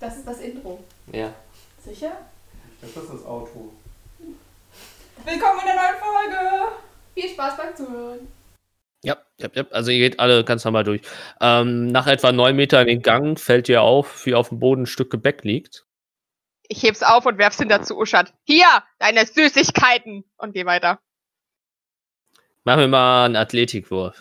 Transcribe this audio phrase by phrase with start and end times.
[0.00, 0.82] Das ist das Intro.
[1.12, 1.34] Ja.
[1.78, 2.12] Sicher?
[2.80, 3.70] Das ist das Auto.
[4.18, 6.72] Willkommen in der neuen Folge!
[7.12, 8.28] Viel Spaß beim Zuhören.
[9.02, 11.02] Ja, ja, ja, also ihr geht alle ganz normal durch.
[11.42, 14.82] Ähm, nach etwa neun Metern in den Gang fällt ihr auf, wie auf dem Boden
[14.82, 15.84] ein Stück Gebäck liegt.
[16.68, 18.32] Ich heb's auf und werf's hinter zu Uschat.
[18.44, 20.24] Hier, deine Süßigkeiten!
[20.38, 20.98] Und geh weiter.
[22.64, 24.16] Machen wir mal einen Athletikwurf.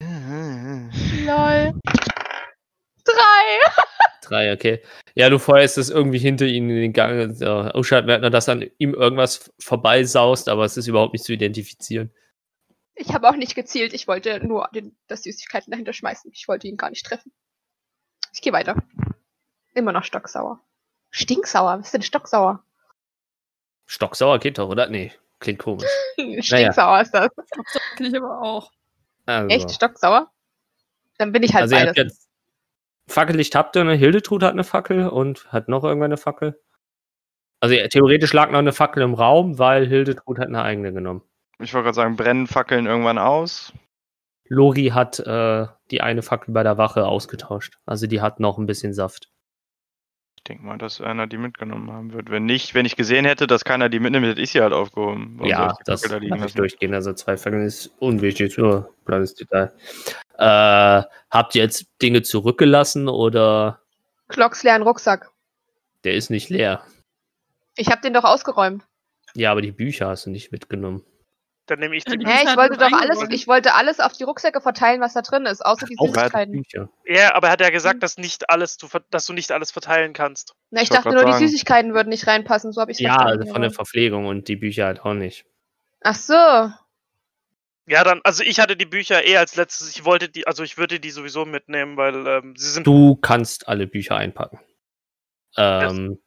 [0.00, 1.72] Lol.
[3.04, 3.93] Drei!
[4.24, 4.82] Drei, okay.
[5.14, 7.34] Ja, du feuerst es irgendwie hinter ihnen in den Gang.
[7.34, 11.32] So, Uschat merkt nur, dass an ihm irgendwas vorbeisaust, aber es ist überhaupt nicht zu
[11.32, 12.12] identifizieren.
[12.96, 16.30] Ich habe auch nicht gezielt, ich wollte nur den, das Süßigkeiten dahinter schmeißen.
[16.32, 17.32] Ich wollte ihn gar nicht treffen.
[18.32, 18.76] Ich gehe weiter.
[19.74, 20.60] Immer noch stocksauer.
[21.10, 22.64] Stinksauer, was ist denn stocksauer?
[23.86, 24.88] Stocksauer geht doch, oder?
[24.88, 25.88] Nee, klingt komisch.
[26.40, 27.30] Stinksauer ist das.
[27.96, 28.70] Kenn ich aber auch.
[29.26, 29.48] Also.
[29.54, 30.30] Echt stocksauer?
[31.18, 32.23] Dann bin ich halt Also beides.
[33.08, 33.94] Fackellicht habt ihr, ne?
[33.94, 36.60] Hildetrud hat eine Fackel und hat noch irgendwann eine Fackel.
[37.60, 41.22] Also ja, theoretisch lag noch eine Fackel im Raum, weil Hildetrud hat eine eigene genommen.
[41.58, 43.72] Ich wollte gerade sagen, brennen Fackeln irgendwann aus.
[44.46, 47.78] Lori hat äh, die eine Fackel bei der Wache ausgetauscht.
[47.86, 49.30] Also die hat noch ein bisschen Saft.
[50.44, 52.28] Ich denke mal, dass einer die mitgenommen haben wird.
[52.28, 55.36] Wenn nicht, wenn ich gesehen hätte, dass keiner die mitnimmt, hätte ich sie halt aufgehoben.
[55.38, 56.58] Warum ja, das da liegen lassen?
[56.58, 56.92] durchgehen.
[56.92, 59.72] Also zwei Fackeln ist unwichtig, nur ein kleines Detail.
[60.36, 63.80] Äh, habt ihr jetzt Dinge zurückgelassen oder
[64.28, 65.30] Glocks leeren Rucksack.
[66.04, 66.82] der ist nicht leer?
[67.78, 68.84] Ich habe den doch ausgeräumt.
[69.32, 71.02] Ja, aber die Bücher hast du nicht mitgenommen.
[71.66, 74.12] Dann nehme ich die Die Hä, ich hat wollte doch alles, ich wollte alles auf
[74.12, 76.52] die Rucksäcke verteilen, was da drin ist, außer die Auch Süßigkeiten.
[76.52, 76.90] Bücher.
[77.06, 80.12] Ja, aber er hat ja gesagt, dass nicht alles du, dass du nicht alles verteilen
[80.12, 80.54] kannst.
[80.70, 81.48] Na, ich Ich dachte nur, die sagen.
[81.48, 83.40] Süßigkeiten würden nicht reinpassen, so habe ich Ja, verstanden.
[83.40, 85.46] also von der Verpflegung und die Bücher halt auch nicht.
[86.02, 86.34] Ach so.
[87.86, 89.90] Ja, dann, also ich hatte die Bücher eh als letztes.
[89.90, 92.86] Ich wollte die, also ich würde die sowieso mitnehmen, weil ähm, sie sind.
[92.86, 94.58] Du kannst alle Bücher einpacken.
[95.56, 96.18] Ähm,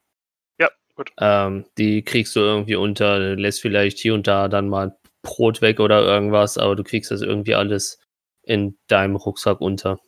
[0.59, 1.11] Ja, gut.
[1.19, 4.97] ähm, die kriegst du irgendwie unter, lässt vielleicht hier und da dann mal
[5.27, 7.99] Brot weg oder irgendwas, aber du kriegst das irgendwie alles
[8.43, 9.99] in deinem Rucksack unter.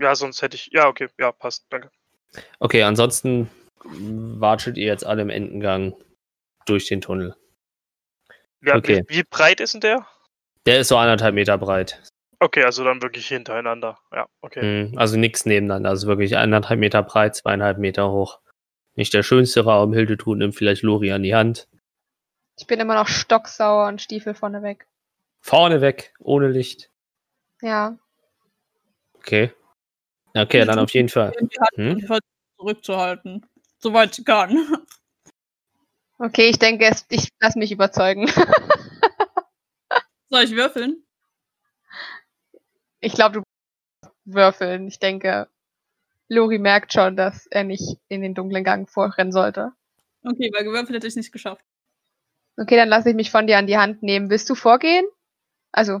[0.00, 0.70] Ja, sonst hätte ich.
[0.72, 1.66] Ja, okay, ja, passt.
[1.68, 1.90] Danke.
[2.58, 3.50] Okay, ansonsten
[3.84, 5.94] watschelt ihr jetzt alle im Endengang
[6.66, 7.36] durch den Tunnel.
[8.62, 9.04] Ja, Okay.
[9.08, 10.06] wie, wie breit ist denn der?
[10.66, 12.02] Der ist so anderthalb Meter breit.
[12.40, 13.98] Okay, also dann wirklich hintereinander.
[14.12, 14.86] Ja, okay.
[14.88, 18.40] Mhm, Also nichts nebeneinander, also wirklich anderthalb Meter breit, zweieinhalb Meter hoch.
[18.96, 21.68] Nicht der schönste Raum, Hildetrud nimmt vielleicht Lori an die Hand.
[22.56, 24.86] Ich bin immer noch stocksauer und Stiefel vorne weg.
[25.40, 26.90] Vorne weg, ohne Licht.
[27.60, 27.98] Ja.
[29.14, 29.52] Okay.
[30.34, 31.32] Okay, dann auf jeden Fall.
[31.76, 31.98] Hm?
[32.00, 32.18] hm?
[32.56, 33.46] zurückzuhalten.
[33.78, 34.84] Soweit sie kann.
[36.18, 38.28] Okay, ich denke, es, ich lass mich überzeugen.
[40.30, 41.04] Soll ich würfeln?
[43.00, 43.42] Ich glaube, du
[44.24, 44.86] würfeln.
[44.86, 45.48] Ich denke,
[46.28, 49.72] Lori merkt schon, dass er nicht in den dunklen Gang vorrennen sollte.
[50.22, 51.64] Okay, weil gewürfelt hätte ich nicht geschafft.
[52.56, 54.30] Okay, dann lasse ich mich von dir an die Hand nehmen.
[54.30, 55.04] Willst du vorgehen?
[55.72, 56.00] Also,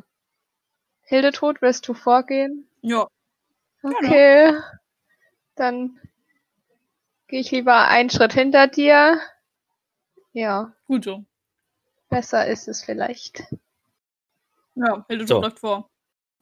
[1.02, 2.68] Hildetrud, willst du vorgehen?
[2.80, 3.08] Ja.
[3.82, 4.58] Okay.
[5.56, 6.00] Dann
[7.28, 9.20] gehe ich lieber einen Schritt hinter dir.
[10.32, 11.24] Ja, Gut so.
[12.08, 13.44] besser ist es vielleicht.
[14.74, 15.40] Ja, Hilde So.
[15.40, 15.88] läuft vor.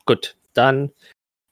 [0.06, 0.92] Gut, dann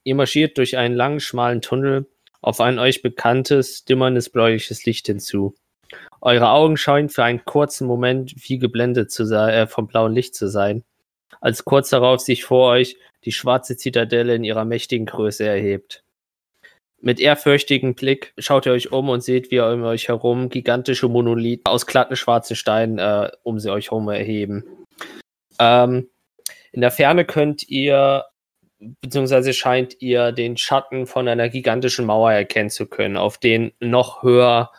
[0.04, 2.06] ihr marschiert durch einen langen, schmalen Tunnel
[2.40, 5.54] auf ein euch bekanntes, dimmerndes bläuliches Licht hinzu.
[6.20, 10.34] Eure Augen scheinen für einen kurzen Moment wie geblendet zu sein, äh, vom blauen Licht
[10.34, 10.84] zu sein,
[11.40, 16.02] als kurz darauf sich vor euch die schwarze Zitadelle in ihrer mächtigen Größe erhebt.
[17.02, 21.64] Mit ehrfürchtigem Blick schaut ihr euch um und seht, wie um euch herum gigantische Monolithen
[21.64, 24.64] aus glatten schwarzen Steinen äh, um sie euch herum erheben.
[25.58, 26.10] Ähm,
[26.72, 28.26] in der Ferne könnt ihr,
[29.00, 34.22] beziehungsweise scheint ihr den Schatten von einer gigantischen Mauer erkennen zu können, auf denen noch
[34.22, 34.70] höher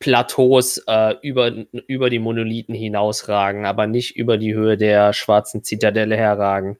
[0.00, 1.52] Plateaus äh, über,
[1.86, 6.78] über die Monolithen hinausragen, aber nicht über die Höhe der schwarzen Zitadelle herragen.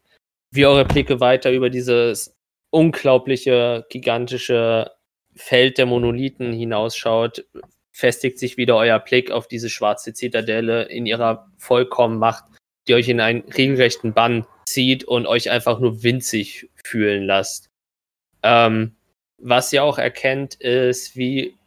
[0.50, 2.34] Wie eure Blicke weiter über dieses
[2.70, 4.92] unglaubliche, gigantische
[5.34, 7.44] Feld der Monolithen hinausschaut,
[7.92, 12.44] festigt sich wieder euer Blick auf diese schwarze Zitadelle in ihrer vollkommen Macht,
[12.86, 17.68] die euch in einen regelrechten Bann zieht und euch einfach nur winzig fühlen lasst.
[18.42, 18.94] Ähm,
[19.38, 21.57] was ihr auch erkennt, ist, wie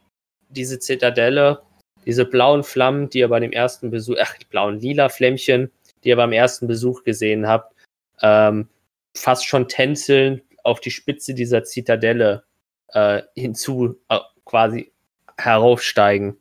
[0.52, 1.62] diese Zitadelle,
[2.06, 5.70] diese blauen Flammen, die ihr bei dem ersten Besuch, ach, die blauen lila Flämmchen,
[6.02, 7.74] die ihr beim ersten Besuch gesehen habt,
[8.22, 8.68] ähm,
[9.16, 12.44] fast schon tänzeln auf die Spitze dieser Zitadelle
[12.88, 14.92] äh, hinzu, äh, quasi
[15.38, 16.36] heraufsteigen.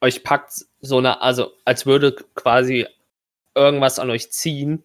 [0.00, 2.86] Euch packt so eine, also als würde quasi
[3.54, 4.84] irgendwas an euch ziehen,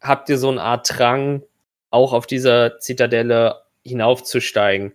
[0.00, 1.42] habt ihr so eine Art Drang,
[1.90, 4.94] auch auf dieser Zitadelle hinaufzusteigen.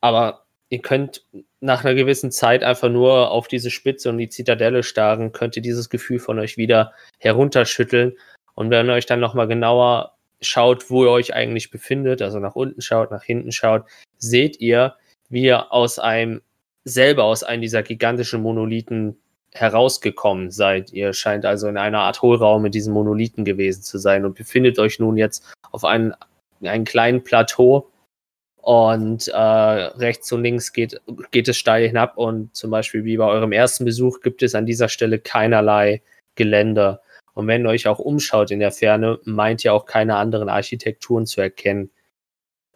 [0.00, 1.24] Aber ihr könnt
[1.60, 5.62] nach einer gewissen Zeit einfach nur auf diese Spitze und die Zitadelle starren, könnt ihr
[5.62, 8.12] dieses Gefühl von euch wieder herunterschütteln.
[8.54, 12.54] Und wenn ihr euch dann nochmal genauer schaut, wo ihr euch eigentlich befindet, also nach
[12.54, 13.84] unten schaut, nach hinten schaut,
[14.18, 14.94] seht ihr,
[15.28, 16.42] wie ihr aus einem,
[16.84, 19.16] selber aus einem dieser gigantischen Monolithen
[19.52, 20.92] herausgekommen seid.
[20.92, 24.78] Ihr scheint also in einer Art Hohlraum mit diesen Monolithen gewesen zu sein und befindet
[24.78, 26.14] euch nun jetzt auf einem,
[26.62, 27.90] einem kleinen Plateau,
[28.68, 31.00] und äh, rechts und links geht,
[31.30, 34.66] geht es steil hinab und zum Beispiel wie bei eurem ersten Besuch gibt es an
[34.66, 36.02] dieser Stelle keinerlei
[36.34, 37.00] Geländer.
[37.32, 41.24] Und wenn ihr euch auch umschaut in der Ferne, meint ihr auch keine anderen Architekturen
[41.24, 41.88] zu erkennen.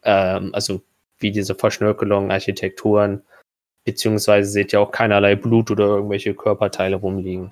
[0.02, 0.80] Ähm, also
[1.18, 3.20] wie diese Verschnörkelungen, Architekturen,
[3.84, 7.50] beziehungsweise seht ihr auch keinerlei Blut oder irgendwelche Körperteile rumliegen.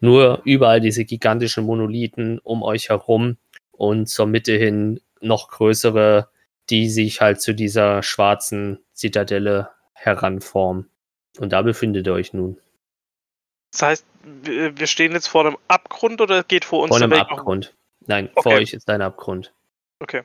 [0.00, 3.36] Nur überall diese gigantischen Monolithen um euch herum
[3.70, 6.31] und zur Mitte hin noch größere
[6.72, 10.90] die sich halt zu dieser schwarzen Zitadelle heranformen.
[11.38, 12.58] Und da befindet ihr euch nun.
[13.72, 14.06] Das heißt,
[14.42, 17.74] wir stehen jetzt vor einem Abgrund oder geht vor uns vor einem der Weg Abgrund?
[18.06, 18.42] Nein, okay.
[18.42, 19.52] vor euch ist ein Abgrund.
[20.00, 20.22] Okay.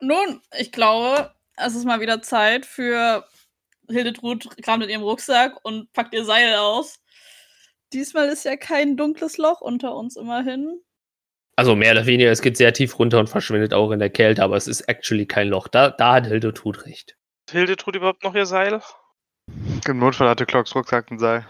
[0.00, 3.26] Nun, ich glaube, es ist mal wieder Zeit für
[3.88, 7.00] Hildetrud kramt in ihrem Rucksack und packt ihr Seil aus.
[7.94, 10.82] Diesmal ist ja kein dunkles Loch unter uns immerhin.
[11.58, 14.42] Also mehr oder weniger, es geht sehr tief runter und verschwindet auch in der Kälte,
[14.42, 15.68] aber es ist actually kein Loch.
[15.68, 17.16] Da, da hat Hildetrud recht.
[17.48, 18.82] Hat Hildetrud überhaupt noch ihr Seil?
[19.86, 21.46] Im Notfall hatte Clocks Rucksack ein Seil.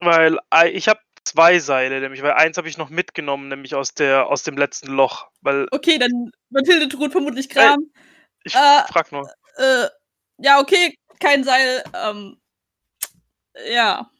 [0.00, 3.94] Weil äh, ich habe zwei Seile, nämlich, weil eins habe ich noch mitgenommen, nämlich aus,
[3.94, 5.28] der, aus dem letzten Loch.
[5.40, 7.80] Weil okay, dann wird Hildetrud vermutlich Kram.
[7.80, 8.00] Äh,
[8.44, 9.26] ich äh, frag nur.
[9.56, 9.86] Äh,
[10.38, 11.82] ja, okay, kein Seil.
[11.94, 12.36] Ähm,
[13.70, 14.10] ja.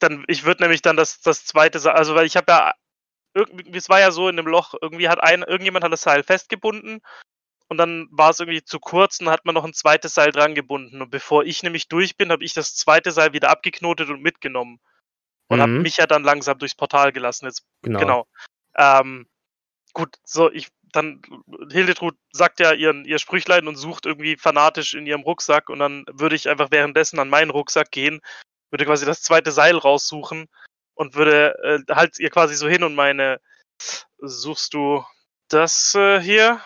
[0.00, 2.72] Dann, ich würde nämlich dann das, das zweite Seil, also weil ich habe ja
[3.72, 7.00] es war ja so in dem Loch, irgendwie hat ein, irgendjemand hat das Seil festgebunden
[7.68, 10.32] und dann war es irgendwie zu kurz und dann hat man noch ein zweites Seil
[10.32, 11.02] dran gebunden.
[11.02, 14.80] Und bevor ich nämlich durch bin, habe ich das zweite Seil wieder abgeknotet und mitgenommen.
[15.48, 15.62] Und mhm.
[15.62, 17.46] habe mich ja dann langsam durchs Portal gelassen.
[17.46, 17.98] Jetzt, genau.
[17.98, 18.26] genau.
[18.74, 19.26] Ähm,
[19.92, 21.20] gut, so, ich, dann,
[21.70, 26.06] Hildetrud sagt ja ihren, ihr Sprüchlein und sucht irgendwie fanatisch in ihrem Rucksack und dann
[26.10, 28.20] würde ich einfach währenddessen an meinen Rucksack gehen,
[28.70, 30.48] würde quasi das zweite Seil raussuchen
[30.98, 33.40] und würde äh, halt ihr quasi so hin und meine,
[34.18, 35.04] suchst du
[35.48, 36.60] das äh, hier?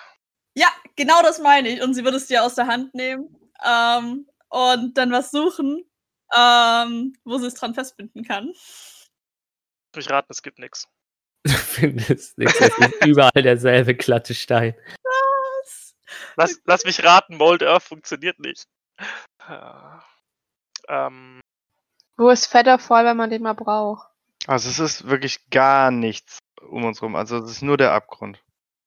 [0.55, 1.83] Ja, genau das meine ich.
[1.83, 5.85] Und sie würde es dir aus der Hand nehmen ähm, und dann was suchen,
[6.35, 8.53] ähm, wo sie es dran festbinden kann.
[9.97, 10.89] Ich rate, es gibt nichts.
[11.45, 12.59] Du findest nichts.
[12.59, 14.75] Es ist überall derselbe glatte Stein.
[15.03, 15.95] Was?
[16.37, 18.67] Lass, lass mich raten, Mold Earth funktioniert nicht.
[20.89, 21.41] Ähm,
[22.17, 24.12] Wo ist Featherfall, wenn man den mal braucht?
[24.47, 27.17] Also es ist wirklich gar nichts um uns rum.
[27.17, 28.43] Also es ist nur der Abgrund.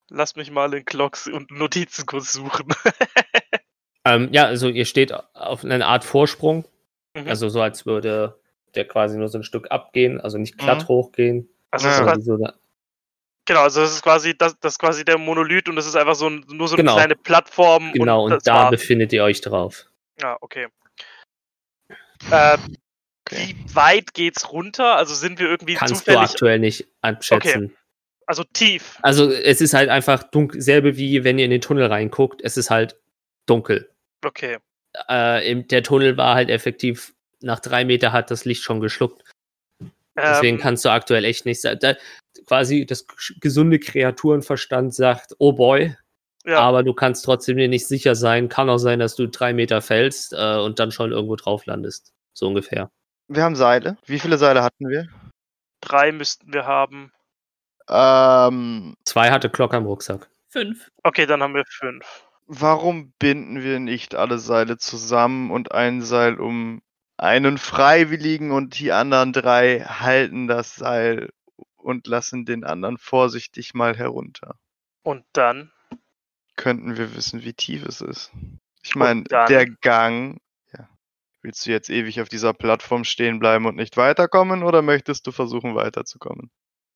[0.09, 2.67] Lass mich mal in Clocks und Notizen kurz suchen.
[4.05, 6.65] ähm, ja, also ihr steht auf einer Art Vorsprung.
[7.15, 7.27] Mhm.
[7.27, 8.39] Also so als würde
[8.75, 10.87] der quasi nur so ein Stück abgehen, also nicht glatt mhm.
[10.87, 11.49] hochgehen.
[11.71, 12.01] Also ja.
[12.01, 12.37] quasi so
[13.45, 16.15] genau, also das ist quasi das, das ist quasi der Monolith und das ist einfach
[16.15, 16.95] so ein, nur so eine genau.
[16.95, 17.93] kleine Plattform.
[17.93, 18.71] Genau, und, und da war's.
[18.71, 19.85] befindet ihr euch drauf.
[20.21, 20.67] Ja, okay.
[22.31, 22.57] Äh,
[23.27, 23.55] Okay.
[23.57, 24.95] Wie weit geht's runter?
[24.95, 26.19] Also sind wir irgendwie Kannst zufällig...
[26.19, 27.65] du aktuell nicht abschätzen.
[27.65, 27.75] Okay.
[28.27, 28.97] Also tief.
[29.01, 32.57] Also es ist halt einfach dunkel, selbe wie wenn ihr in den Tunnel reinguckt, es
[32.57, 32.99] ist halt
[33.45, 33.89] dunkel.
[34.23, 34.57] Okay.
[35.07, 39.23] Äh, der Tunnel war halt effektiv, nach drei Meter hat das Licht schon geschluckt.
[40.17, 41.79] Deswegen ähm, kannst du aktuell echt nicht sagen.
[41.81, 41.95] Da,
[42.47, 43.05] quasi das
[43.39, 45.95] gesunde Kreaturenverstand sagt, oh boy,
[46.45, 46.59] ja.
[46.59, 48.49] aber du kannst trotzdem dir nicht sicher sein.
[48.49, 52.13] Kann auch sein, dass du drei Meter fällst äh, und dann schon irgendwo drauf landest.
[52.33, 52.91] So ungefähr.
[53.27, 53.97] Wir haben Seile.
[54.05, 55.07] Wie viele Seile hatten wir?
[55.81, 57.11] Drei müssten wir haben.
[57.89, 60.29] Ähm, Zwei hatte Glock am Rucksack.
[60.49, 60.91] Fünf.
[61.03, 62.25] Okay, dann haben wir fünf.
[62.47, 66.81] Warum binden wir nicht alle Seile zusammen und ein Seil um
[67.17, 71.31] einen Freiwilligen und die anderen drei halten das Seil
[71.77, 74.55] und lassen den anderen vorsichtig mal herunter?
[75.03, 75.71] Und dann?
[76.55, 78.31] Könnten wir wissen, wie tief es ist.
[78.83, 80.39] Ich meine, der Gang
[81.45, 85.31] Willst du jetzt ewig auf dieser Plattform stehen bleiben und nicht weiterkommen oder möchtest du
[85.31, 86.49] versuchen weiterzukommen?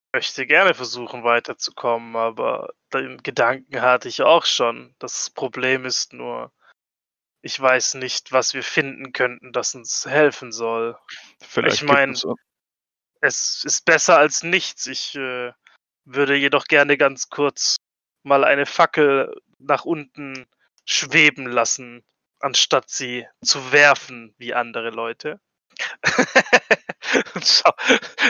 [0.08, 4.96] Ich möchte gerne versuchen weiterzukommen, aber den Gedanken hatte ich auch schon.
[4.98, 6.52] Das Problem ist nur,
[7.44, 10.98] ich weiß nicht, was wir finden könnten, das uns helfen soll.
[11.40, 12.14] Vielleicht ich meine,
[13.22, 14.88] es ist besser als nichts.
[14.88, 15.52] Ich äh,
[16.06, 17.76] würde jedoch gerne ganz kurz
[18.24, 20.48] mal eine Fackel nach unten
[20.86, 22.04] schweben lassen
[22.40, 25.40] anstatt sie zu werfen wie andere Leute.
[27.44, 27.72] schau,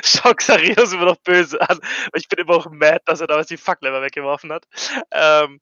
[0.04, 1.80] schau Xarios immer noch böse an.
[2.14, 4.68] Ich bin immer auch mad, dass er damals die Fackel immer weggeworfen hat.
[5.12, 5.60] Ähm,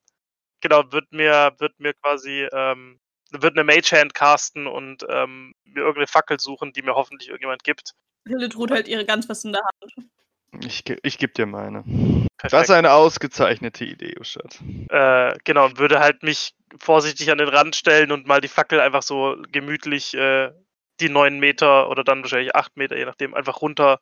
[0.59, 2.99] genau, wird mir, wird mir quasi ähm,
[3.31, 7.63] würde eine Mage Hand casten und ähm, mir irgendeine Fackel suchen, die mir hoffentlich irgendjemand
[7.63, 7.93] gibt.
[8.27, 10.09] Hildetrud hält ihre ganz fest in der Hand.
[10.63, 11.83] Ich, ich gebe dir meine.
[12.37, 12.63] Das Perfekt.
[12.63, 14.59] ist eine ausgezeichnete Idee, Uschat.
[14.89, 18.79] Äh, genau, und würde halt mich vorsichtig an den Rand stellen und mal die Fackel
[18.79, 20.51] einfach so gemütlich äh,
[20.99, 23.99] die neun Meter oder dann wahrscheinlich acht Meter, je nachdem, einfach runter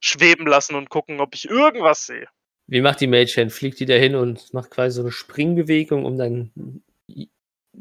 [0.00, 2.26] schweben lassen und gucken, ob ich irgendwas sehe.
[2.66, 3.52] Wie macht die Hand?
[3.52, 6.82] Fliegt die da hin und macht quasi so eine Springbewegung, um dann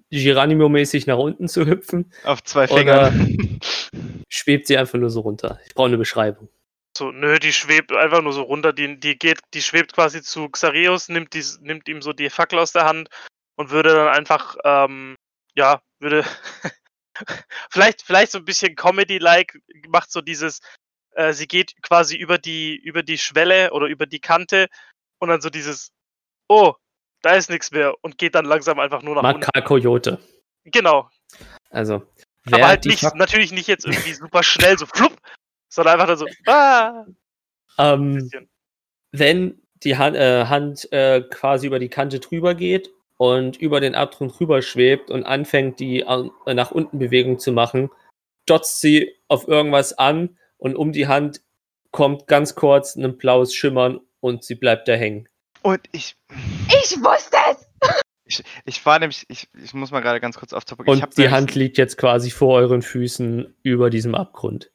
[0.10, 2.12] Geronimo-mäßig nach unten zu hüpfen?
[2.24, 3.60] Auf zwei Oder- Fingern.
[4.30, 5.60] Schwebt sie einfach nur so runter?
[5.66, 6.50] Ich brauche eine Beschreibung.
[6.98, 10.50] So, nö, die schwebt einfach nur so runter, die, die geht, die schwebt quasi zu
[10.50, 13.10] Xareus, nimmt, die, nimmt ihm so die Fackel aus der Hand
[13.60, 15.16] und würde dann einfach, ähm,
[15.54, 16.24] ja, würde
[17.70, 20.62] vielleicht, vielleicht so ein bisschen Comedy-like, macht so dieses,
[21.12, 24.68] äh, sie geht quasi über die, über die Schwelle oder über die Kante
[25.20, 25.92] und dann so dieses,
[26.48, 26.74] oh,
[27.22, 29.42] da ist nichts mehr und geht dann langsam einfach nur nach unten.
[29.42, 30.20] Makar Coyote.
[30.64, 31.10] Genau.
[31.70, 32.08] Also,
[32.50, 35.20] Aber halt nicht, Fac- natürlich nicht jetzt irgendwie super schnell, so flupp,
[35.68, 37.06] sondern einfach dann so, ah,
[37.78, 38.48] ähm,
[39.12, 42.90] wenn die Hand, äh, Hand äh, quasi über die Kante drüber geht
[43.20, 47.90] und über den Abgrund drüber schwebt und anfängt, die äh, nach unten Bewegung zu machen,
[48.46, 51.42] dotzt sie auf irgendwas an und um die Hand
[51.92, 55.28] kommt ganz kurz ein blaues Schimmern und sie bleibt da hängen.
[55.64, 56.16] Und ich,
[56.70, 57.68] Ich wusste es!
[58.24, 60.90] ich, ich war nämlich, ich, ich muss mal gerade ganz kurz auf Topic.
[60.90, 64.72] Und die Hand liegt jetzt quasi vor euren Füßen über diesem Abgrund.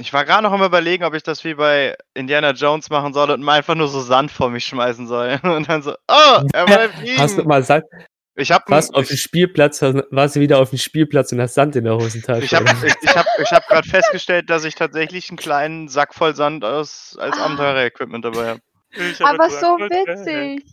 [0.00, 3.30] Ich war gerade noch am überlegen, ob ich das wie bei Indiana Jones machen soll
[3.32, 5.40] und mal einfach nur so Sand vor mich schmeißen soll.
[5.42, 7.18] Und dann so, oh, er bleibt liegen.
[7.20, 7.84] Hast du mal Sand,
[8.36, 11.54] ich habe warst auf dem Spielplatz, hast- warst du wieder auf dem Spielplatz und hast
[11.54, 12.44] Sand in der Hosentasche.
[12.44, 16.14] ich habe ich, ich hab, ich hab gerade festgestellt, dass ich tatsächlich einen kleinen Sack
[16.14, 17.46] voll Sand aus, als Ah.
[17.46, 18.60] Abenteurer-Equipment dabei habe.
[19.18, 20.64] Hab Aber so witzig.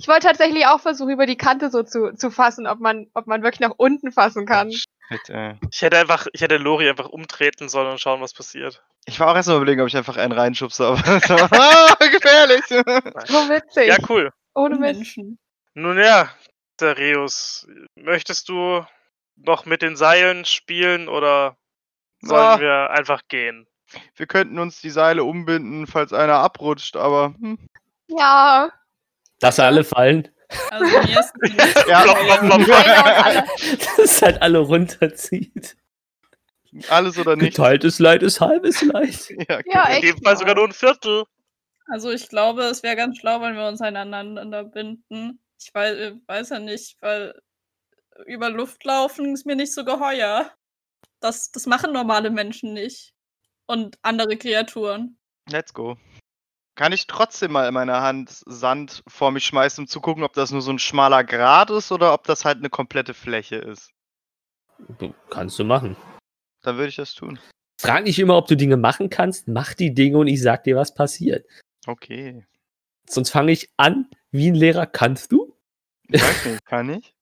[0.00, 3.26] Ich wollte tatsächlich auch versuchen, über die Kante so zu, zu fassen, ob man, ob
[3.26, 4.72] man wirklich nach unten fassen kann.
[4.72, 5.56] Shit, ey.
[5.70, 8.82] Ich hätte einfach, ich hätte Lori einfach umtreten sollen und schauen, was passiert.
[9.04, 12.64] Ich war auch erst mal überlegen, ob ich einfach einen reinschubse, aber so, ah, gefährlich.
[12.66, 13.88] So witzig.
[13.88, 14.32] Ja, cool.
[14.54, 14.76] Ohne.
[14.78, 15.38] Menschen.
[15.74, 16.30] Nun ja,
[16.78, 18.84] Dareus, möchtest du
[19.36, 21.56] noch mit den Seilen spielen oder
[22.22, 22.60] sollen Ah.
[22.60, 23.66] wir einfach gehen?
[24.14, 27.58] Wir könnten uns die Seile umbinden, falls einer abrutscht, aber hm.
[28.08, 28.70] Ja.
[29.40, 30.28] Dass alle fallen,
[30.70, 31.32] Also mir ist
[31.88, 32.02] Ja.
[32.02, 33.44] Einer und alle.
[33.78, 35.76] dass es halt alle runterzieht.
[36.88, 37.56] alles oder nichts.
[37.56, 39.28] Geteiltes Leid ist halbes Leid.
[39.48, 41.24] Ja, Ja, In dem Fall sogar nur ein Viertel.
[41.86, 45.40] Also ich glaube, es wäre ganz schlau, wenn wir uns einander binden.
[45.58, 47.34] Ich weiß, äh, weiß ja nicht, weil
[48.26, 50.50] über Luft laufen ist mir nicht so geheuer.
[51.20, 53.12] Das, das machen normale Menschen nicht.
[53.66, 55.18] Und andere Kreaturen.
[55.48, 55.96] Let's go.
[56.80, 60.32] Kann ich trotzdem mal in meiner Hand Sand vor mich schmeißen, um zu gucken, ob
[60.32, 63.90] das nur so ein schmaler Grat ist oder ob das halt eine komplette Fläche ist?
[64.98, 65.94] Du, kannst du machen.
[66.62, 67.38] Dann würde ich das tun.
[67.78, 69.46] Frag nicht immer, ob du Dinge machen kannst.
[69.46, 71.44] Mach die Dinge und ich sag dir, was passiert.
[71.86, 72.46] Okay.
[73.06, 74.86] Sonst fange ich an, wie ein Lehrer.
[74.86, 75.54] Kannst du?
[76.08, 77.14] Ich weiß nicht, kann ich?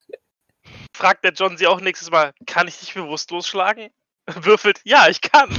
[0.95, 3.91] Fragt der John sie auch nächstes Mal, kann ich dich bewusstlos schlagen?
[4.29, 5.51] Würfelt, ja, ich kann.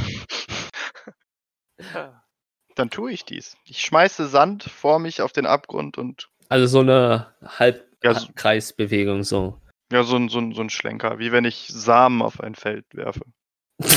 [2.75, 3.57] Dann tue ich dies.
[3.65, 9.23] Ich schmeiße Sand vor mich auf den Abgrund und Also so eine Ja, so- Halbkreisbewegung
[9.23, 9.59] so.
[9.91, 12.85] ja, so ein, so, ein, so ein Schlenker, wie wenn ich Samen auf ein Feld
[12.93, 13.21] werfe.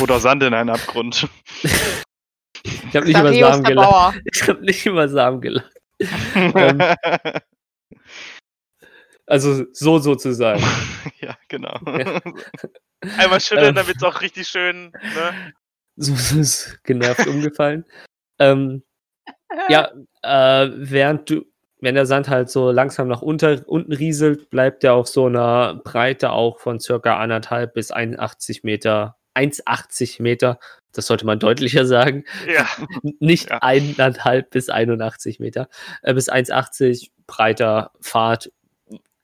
[0.01, 1.29] Oder Sand in einen Abgrund.
[2.65, 3.91] Ich habe nicht über Dareus Samen der gelacht.
[3.91, 4.15] Bauer.
[4.33, 5.73] Ich habe nicht über Samen gelacht.
[9.27, 10.63] Also so sozusagen.
[11.21, 11.79] ja, genau.
[13.17, 13.75] Einmal schütteln, Ähm.
[13.77, 15.53] damit es auch richtig schön, ne?
[15.97, 17.85] So ist genervt umgefallen.
[18.39, 18.83] Ähm,
[19.69, 19.91] ja,
[20.23, 21.45] äh, während du,
[21.81, 25.75] wenn der Sand halt so langsam nach unter, unten rieselt, bleibt er auf so einer
[25.85, 29.17] Breite auch von circa anderthalb bis 81 Meter.
[29.35, 30.59] 1,80 Meter,
[30.93, 32.25] das sollte man deutlicher sagen.
[32.47, 32.67] Ja.
[33.19, 33.59] Nicht Ja.
[33.63, 35.69] eineinhalb bis 81 Meter,
[36.03, 38.53] äh, bis 1,80 breiter Pfad,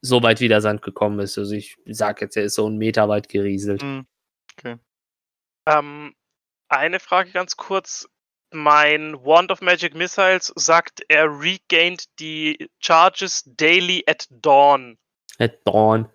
[0.00, 1.36] so weit wie der Sand gekommen ist.
[1.36, 3.82] Also ich sag jetzt, er ist so einen Meter weit gerieselt.
[3.82, 4.06] Hm,
[5.66, 6.14] Ähm,
[6.70, 8.08] eine Frage ganz kurz.
[8.52, 14.98] Mein Wand of Magic Missiles sagt, er regained die Charges daily at dawn.
[15.38, 16.08] At Dawn.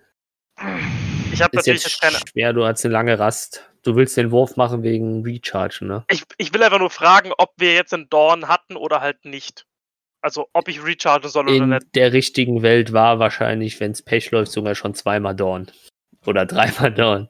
[1.32, 2.18] Ich habe natürlich jetzt keine.
[2.30, 3.70] schwer, du hast eine lange Rast.
[3.84, 6.06] Du willst den Wurf machen wegen Recharge, ne?
[6.10, 9.66] Ich, ich will einfach nur fragen, ob wir jetzt einen Dawn hatten oder halt nicht.
[10.22, 11.96] Also ob ich rechargen soll oder In nicht.
[11.96, 15.70] der richtigen Welt war wahrscheinlich, wenn es Pech läuft, sogar schon zweimal Dawn.
[16.26, 17.30] Oder dreimal Dawn.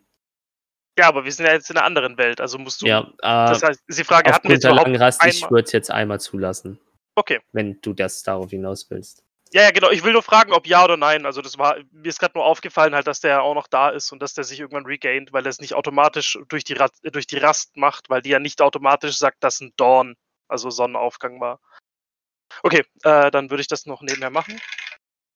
[0.97, 2.85] Ja, aber wir sind ja jetzt in einer anderen Welt, also musst du.
[2.85, 5.71] Ja, äh, Das heißt, die Frage, hatten wir jetzt der langen Rast, ich würde es
[5.71, 6.79] jetzt einmal zulassen,
[7.15, 9.23] Okay, wenn du das darauf hinaus willst.
[9.53, 9.91] Ja, ja, genau.
[9.91, 11.27] Ich will nur fragen, ob ja oder nein.
[11.27, 14.11] Also das war, mir ist gerade nur aufgefallen halt, dass der auch noch da ist
[14.11, 17.27] und dass der sich irgendwann regained, weil er es nicht automatisch durch die, Rast, durch
[17.27, 20.15] die Rast macht, weil die ja nicht automatisch sagt, dass ein Dawn,
[20.47, 21.59] also Sonnenaufgang war.
[22.63, 24.59] Okay, äh, dann würde ich das noch nebenher machen.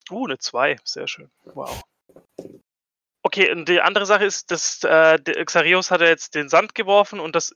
[0.10, 0.78] Uh, eine 2.
[0.84, 1.30] Sehr schön.
[1.44, 1.84] Wow.
[3.28, 7.20] Okay, und die andere Sache ist, dass äh, Xarios hat ja jetzt den Sand geworfen
[7.20, 7.54] und das,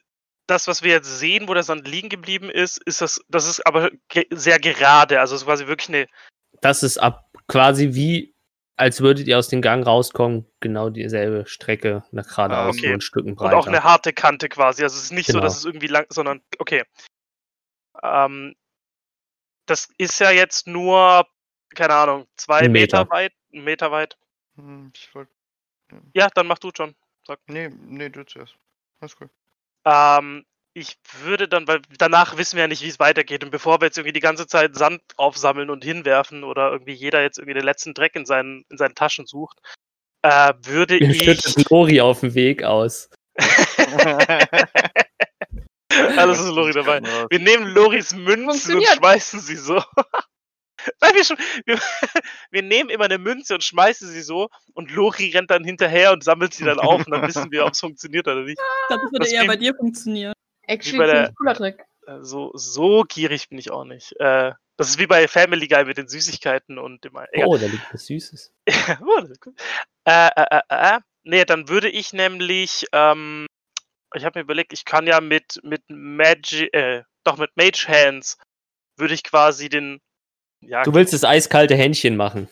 [0.47, 3.65] das, was wir jetzt sehen, wo der Sand liegen geblieben ist, ist das, das ist
[3.65, 5.21] aber ge sehr gerade.
[5.21, 6.07] Also es ist quasi wirklich eine.
[6.59, 8.35] Das ist ab quasi wie,
[8.75, 12.93] als würdet ihr aus dem Gang rauskommen, genau dieselbe Strecke nach geradeaus, Ah, okay.
[12.93, 13.57] ein Stücken Und breiter.
[13.57, 14.83] auch eine harte Kante quasi.
[14.83, 15.45] Also es ist nicht so, Genau.
[15.45, 16.83] dass es irgendwie lang, sondern okay.
[18.03, 18.55] Ähm,
[19.67, 21.25] das ist ja jetzt nur,
[21.75, 22.99] keine Ahnung, zwei Meter.
[23.03, 23.09] Meter.
[23.09, 24.17] weit, einen Meter weit.
[24.57, 25.31] Hm, Ich wollte.
[26.13, 26.95] Ja, dann mach du schon.
[27.47, 28.55] Nee, nee, du zuerst.
[28.99, 29.29] Alles gut.
[29.85, 33.43] Ähm, ich würde dann, weil danach wissen wir ja nicht, wie es weitergeht.
[33.43, 37.21] Und bevor wir jetzt irgendwie die ganze Zeit Sand aufsammeln und hinwerfen oder irgendwie jeder
[37.21, 39.59] jetzt irgendwie den letzten Dreck in seinen, in seinen Taschen sucht,
[40.21, 41.23] äh, würde Ihr ich.
[41.23, 43.09] schüttet Lori auf dem Weg aus.
[46.17, 47.01] Alles ist Lori dabei.
[47.29, 49.83] Wir nehmen Loris Münzen und schmeißen sie so.
[51.01, 51.79] Nein, wir, sch- wir,
[52.51, 56.23] wir nehmen immer eine Münze und schmeißen sie so und Lori rennt dann hinterher und
[56.23, 58.59] sammelt sie dann auf und dann wissen wir, ob es funktioniert oder nicht.
[58.59, 60.33] Ich glaube, das würde Das eher wie- bei dir funktionieren.
[60.67, 61.83] Actually, bei der- ziemlich cooler Trick.
[62.07, 64.13] Äh, So, so gierig bin ich auch nicht.
[64.19, 67.25] Äh, das ist wie bei Family Guy mit den Süßigkeiten und immer.
[67.31, 67.47] Egal.
[67.47, 68.51] Oh, da liegt was Süßes.
[69.01, 69.53] Oh, das ist cool.
[70.05, 70.99] äh, äh, äh, äh.
[71.23, 73.45] Nee, dann würde ich nämlich, ähm,
[74.15, 78.37] ich habe mir überlegt, ich kann ja mit, mit Magic, äh, doch mit Mage Hands
[78.97, 79.99] würde ich quasi den,
[80.61, 82.47] ja, Du willst das eiskalte Händchen machen.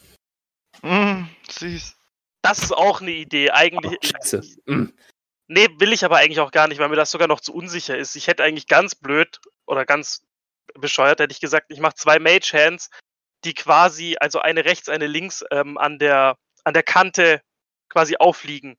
[0.81, 1.95] Mm, süß.
[2.41, 3.51] das ist auch eine Idee.
[3.51, 4.41] Eigentlich, Oh, scheiße.
[4.65, 4.85] Mm.
[5.47, 7.97] nee, will ich aber eigentlich auch gar nicht, weil mir das sogar noch zu unsicher
[7.97, 8.15] ist.
[8.15, 10.23] Ich hätte eigentlich ganz blöd oder ganz
[10.75, 12.89] bescheuert, hätte ich gesagt, ich mache zwei Mage Hands,
[13.43, 17.41] die quasi, also eine rechts, eine links, ähm, an der, an der Kante
[17.89, 18.77] quasi aufliegen.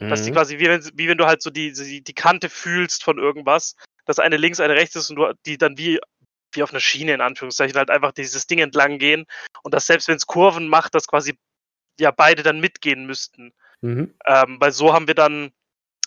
[0.00, 0.34] Dass die Mhm.
[0.34, 3.74] quasi, wie wenn, wie wenn du halt so die, die, die Kante fühlst von irgendwas,
[4.06, 5.98] dass eine links, eine rechts ist und du die dann wie,
[6.52, 9.26] wie auf einer Schiene in Anführungszeichen halt einfach dieses Ding entlang gehen
[9.62, 11.38] und dass selbst wenn es Kurven macht, dass quasi
[11.98, 13.52] ja beide dann mitgehen müssten.
[13.80, 14.14] Mhm.
[14.26, 15.52] Ähm, weil so haben wir dann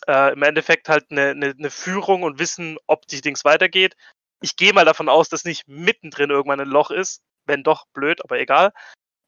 [0.08, 3.96] äh, im Endeffekt halt eine, eine, eine Führung und wissen, ob die Dings weitergeht.
[4.42, 7.22] Ich gehe mal davon aus, dass nicht mittendrin irgendwann ein Loch ist.
[7.46, 8.72] Wenn doch, blöd, aber egal.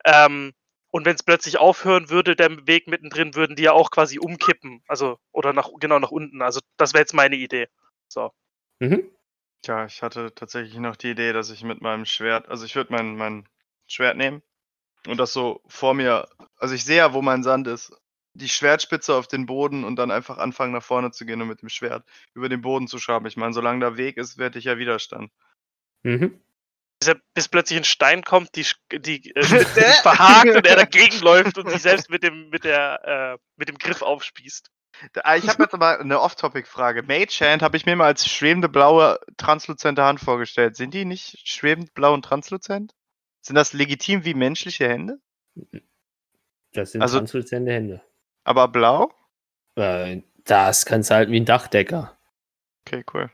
[0.05, 0.53] Ähm,
[0.91, 4.83] und wenn es plötzlich aufhören würde, der Weg mittendrin, würden die ja auch quasi umkippen.
[4.87, 6.41] Also, oder nach, genau nach unten.
[6.43, 7.67] Also, das wäre jetzt meine Idee.
[8.07, 8.31] So.
[8.79, 9.09] Mhm.
[9.65, 12.91] Ja, ich hatte tatsächlich noch die Idee, dass ich mit meinem Schwert, also ich würde
[12.91, 13.47] mein, mein
[13.87, 14.41] Schwert nehmen
[15.07, 17.93] und das so vor mir, also ich sehe ja, wo mein Sand ist,
[18.33, 21.61] die Schwertspitze auf den Boden und dann einfach anfangen nach vorne zu gehen und mit
[21.61, 23.25] dem Schwert über den Boden zu schaben.
[23.27, 25.31] Ich meine, solange da Weg ist, werde ich ja Widerstand.
[26.01, 26.41] Mhm.
[26.99, 29.43] Bis, er, bis plötzlich ein Stein kommt, die, die äh,
[30.01, 33.77] verhakt und er dagegen läuft und sich selbst mit dem, mit der, äh, mit dem
[33.77, 34.69] Griff aufspießt.
[35.13, 37.03] Da- Ich habe jetzt aber eine Off-Topic-Frage.
[37.03, 40.75] Mage Hand habe ich mir mal als schwebende blaue, transluzente Hand vorgestellt.
[40.75, 42.93] Sind die nicht schwebend blau und transluzent?
[43.41, 45.19] Sind das legitim wie menschliche Hände?
[46.73, 48.01] Das sind Also- transluzente Hände.
[48.43, 49.11] Aber blau?
[49.75, 52.17] Äh, das kannst du halten wie ein Dachdecker.
[52.85, 53.31] Okay, cool.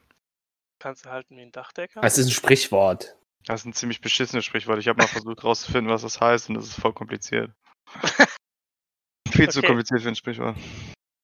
[0.80, 2.02] Kannst du halten wie ein Dachdecker?
[2.02, 3.18] Das ist ein Sprichwort.
[3.46, 4.80] Das ist ein ziemlich beschissenes Sprichwort.
[4.80, 7.52] Ich habe mal versucht rauszufinden, was das heißt und das ist voll kompliziert.
[9.30, 9.68] Viel zu Okay.
[9.68, 10.56] kompliziert für ein Sprichwort.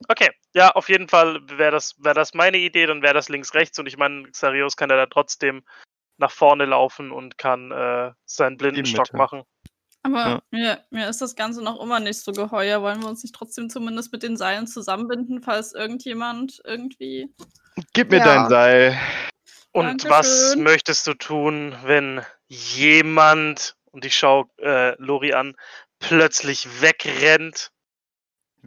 [0.07, 3.79] Okay, ja, auf jeden Fall wäre das, wär das meine Idee, dann wäre das links-rechts
[3.79, 5.63] und ich meine, Xarios kann ja da trotzdem
[6.17, 9.43] nach vorne laufen und kann äh, seinen Blindenstock machen.
[10.03, 10.41] Aber Ja.
[10.51, 12.83] mir, mir ist das Ganze noch immer nicht so geheuer.
[12.83, 17.33] Wollen wir uns nicht trotzdem zumindest mit den Seilen zusammenbinden, falls irgendjemand irgendwie.
[17.93, 18.23] Gib mir Ja.
[18.23, 18.99] dein Seil.
[19.71, 20.11] Und Dankeschön.
[20.11, 25.55] was möchtest du tun, wenn jemand, und ich schaue äh, Lori an,
[25.99, 27.71] plötzlich wegrennt?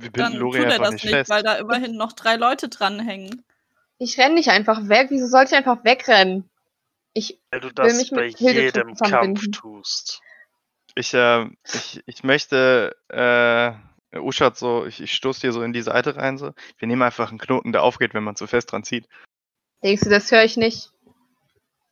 [0.01, 1.31] Wir Dann binden Lori tut er das nicht fest.
[1.31, 3.45] weil da immerhin noch drei Leute dranhängen.
[3.99, 5.09] Ich renne nicht einfach weg.
[5.11, 6.49] Wieso sollte ich einfach wegrennen?
[7.15, 10.21] Ich, Weil du will das mich bei jedem Kampf tust.
[10.95, 15.83] Ich, äh, ich, ich möchte, äh, Uschat so, ich, ich stoße dir so in die
[15.83, 16.53] Seite rein, so.
[16.79, 19.09] Wir nehmen einfach einen Knoten, der aufgeht, wenn man zu fest dran zieht.
[19.83, 20.93] denkst du, das höre ich nicht?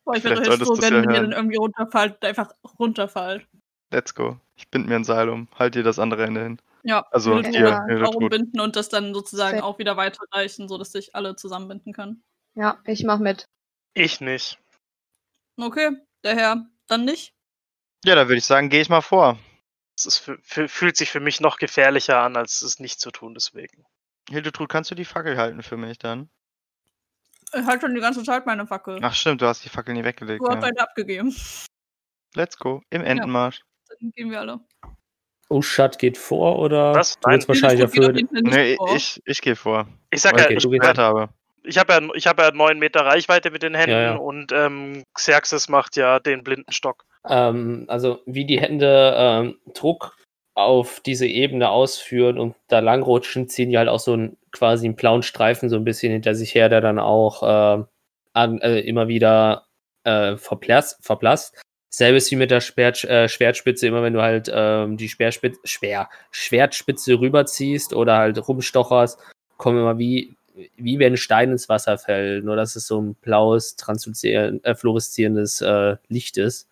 [0.05, 1.31] Boah, ich wäre solltest froh, du's wenn ja hören.
[1.31, 3.47] dann irgendwie runterfallt, einfach runterfallt.
[3.91, 4.39] Let's go.
[4.57, 5.49] Ich bind mir ein Seil um.
[5.59, 6.59] Halt dir das andere Ende hin.
[6.87, 8.17] Ja, Also, Hildetrud hier, auch Hildetrud.
[8.23, 12.23] umbinden und das dann sozusagen auch wieder weiterreichen, sodass sich alle zusammenbinden können.
[12.55, 13.45] Ja, ich mach mit.
[13.95, 14.59] Ich nicht.
[15.57, 17.35] Okay, der Herr, dann nicht.
[18.05, 19.39] Ja, da würde ich sagen, gehe ich mal vor.
[19.97, 23.85] Es fühlt sich für mich noch gefährlicher an, als es nicht zu tun, deswegen.
[24.29, 26.29] Hildetrud, kannst du die Fackel halten für mich dann?
[27.53, 28.99] Ich halte schon die ganze Zeit meine Fackel.
[29.03, 30.41] Ach stimmt, du hast die Fackel nie weggelegt.
[30.43, 30.69] du hast Ja.
[30.69, 31.35] eine abgegeben.
[32.35, 32.83] Let's go.
[32.91, 33.63] Im Entenmarsch.
[33.89, 34.61] dann gehen wir alle.
[35.49, 37.15] Uschat geht vor oder Was?
[37.21, 37.45] du Nein.
[37.47, 39.87] wahrscheinlich auf nicht Nee, ich, ich gehe vor.
[40.11, 41.29] Ich sag Okay, ja, ich, gehst Wert habe.
[41.65, 44.15] ich habe ja, ich hab ja neun Meter Reichweite mit den Händen Ja, ja.
[44.17, 47.05] und ähm, Xerxes macht ja den blinden Stock.
[47.29, 50.17] Ähm, also wie die Hände ähm, Druck
[50.55, 54.97] auf diese Ebene ausführen und da langrutschen, ziehen die halt auch so einen quasi einen
[54.97, 57.85] blauen Streifen so ein bisschen hinter sich her, der dann auch äh,
[58.33, 59.67] an, äh, immer wieder
[60.05, 61.61] äh, verblasst, verblasst.
[61.97, 66.11] Selbes wie mit der Schwert, äh, Schwertspitze, immer wenn du halt ähm, die Speerspitze, Schwer,
[66.31, 69.19] Schwertspitze rüberziehst oder halt rumstocherst,
[69.57, 70.37] kommen immer wie,
[70.77, 72.45] wie wenn ein Stein ins Wasser fällt.
[72.45, 73.77] Nur dass es so ein blaues,
[74.25, 76.69] äh, fluoreszierendes äh, Licht ist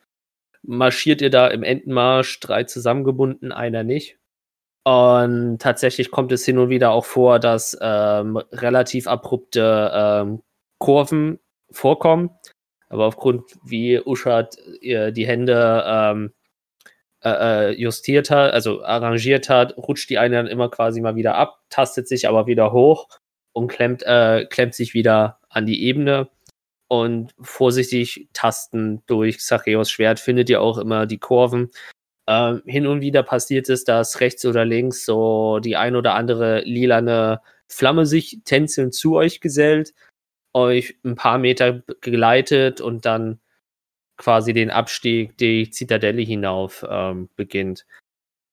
[0.67, 4.19] marschiert ihr da im Entenmarsch, drei zusammengebunden, einer nicht.
[4.85, 10.43] Und tatsächlich kommt es hin und wieder auch vor, dass ähm, relativ abrupte ähm,
[10.79, 11.39] Kurven
[11.71, 12.31] vorkommen.
[12.95, 16.33] Aber aufgrund, wie Uschat ihr die Hände ähm,
[17.25, 21.35] äh, äh, justiert hat, also arrangiert hat, rutscht die eine dann immer quasi mal wieder
[21.35, 23.09] ab, tastet sich aber wieder hoch
[23.53, 26.29] und klemmt, äh, klemmt sich wieder an die Ebene
[26.87, 31.73] und vorsichtig tasten durch Xacheos Schwert findet ihr auch immer die Kurven.
[32.29, 36.61] Ähm, hin und wieder passiert es, dass rechts oder links so die ein oder andere
[36.61, 39.95] lilane Flamme sich tänzelnd zu euch gesellt,
[40.55, 43.41] euch ein paar Meter geleitet und dann
[44.17, 47.85] quasi den Abstieg die Zitadelle hinauf ähm, beginnt.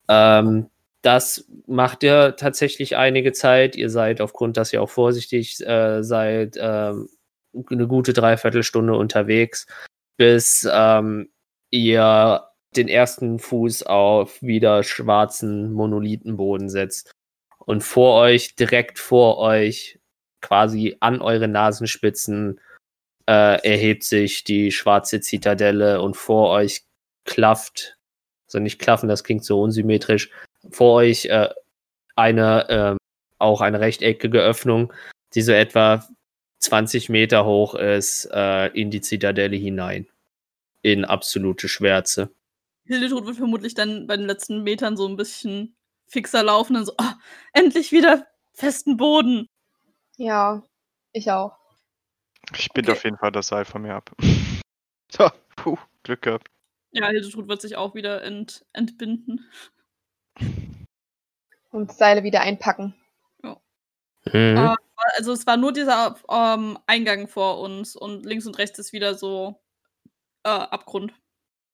[0.09, 0.69] Ähm,
[1.01, 3.75] das macht ihr tatsächlich einige Zeit.
[3.75, 7.09] Ihr seid aufgrund, dass ihr auch vorsichtig äh, seid, ähm,
[7.69, 9.67] eine gute Dreiviertelstunde unterwegs,
[10.17, 11.29] bis ähm,
[11.69, 17.11] ihr den ersten Fuß auf wieder schwarzen Monolithenboden setzt.
[17.59, 19.99] Und vor euch, direkt vor euch,
[20.41, 22.59] quasi an eure Nasenspitzen,
[23.27, 26.83] äh, erhebt sich die schwarze Zitadelle und vor euch
[27.25, 27.97] klafft,
[28.47, 30.31] also nicht klaffen, das klingt so unsymmetrisch,
[30.69, 31.49] vor euch äh,
[32.15, 32.95] eine, äh,
[33.39, 34.93] auch eine rechteckige Öffnung,
[35.33, 36.07] die so etwa
[36.59, 40.07] 20 Meter hoch ist, äh, in die Zitadelle hinein.
[40.83, 42.31] In absolute Schwärze.
[42.85, 45.75] Hildetrud wird vermutlich dann bei den letzten Metern so ein bisschen
[46.07, 47.15] fixer laufen und so, ah,
[47.53, 49.47] endlich wieder festen Boden.
[50.21, 50.61] Ja,
[51.13, 51.57] ich auch.
[52.55, 52.95] Ich bind Okay.
[52.95, 54.11] auf jeden Fall das Seil von mir ab.
[55.13, 56.47] So, puh, Glück gehabt.
[56.91, 59.45] Ja, Hildetrud wird sich auch wieder ent entbinden.
[61.69, 62.95] Und Seile wieder einpacken.
[63.43, 64.57] Mhm.
[64.57, 64.77] Ah.
[65.17, 69.15] Also es war nur dieser ähm, Eingang vor uns und links und rechts ist wieder
[69.15, 69.59] so
[70.43, 71.13] äh, Abgrund.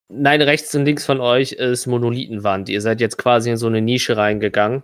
[0.08, 2.70] Nein, rechts und links von euch ist Monolithenwand.
[2.70, 4.84] Ihr seid jetzt quasi in so eine Nische reingegangen.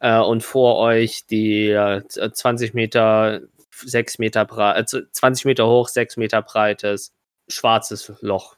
[0.00, 5.88] Äh, und vor euch die äh, 20 Meter, 6 Meter breit, äh, 20 Meter hoch,
[5.88, 7.12] 6 Meter breites,
[7.48, 8.56] schwarzes Loch.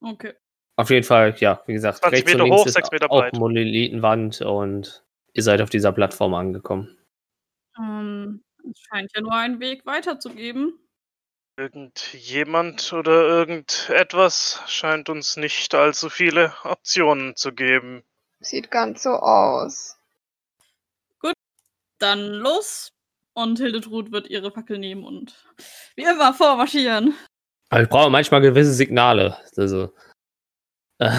[0.00, 0.34] Okay.
[0.76, 3.10] Auf jeden Fall, ja, wie gesagt, 20 rechts Meter und links hoch, ist 6 Meter
[3.10, 3.34] auch breit.
[3.34, 6.96] Monolithenwand und ihr seid auf dieser Plattform angekommen.
[7.76, 10.78] Ähm, es scheint ja nur einen Weg weiterzugeben.
[11.56, 18.04] Irgendjemand oder irgendetwas scheint uns nicht allzu viele Optionen zu geben.
[18.38, 19.97] Sieht ganz so aus.
[21.98, 22.92] Dann los.
[23.34, 25.32] Und Hildetrud wird ihre Fackel nehmen und
[25.94, 27.14] wie immer vormarschieren.
[27.70, 29.36] Aber ich brauche manchmal gewisse Signale.
[29.56, 29.92] Also,
[30.98, 31.18] äh,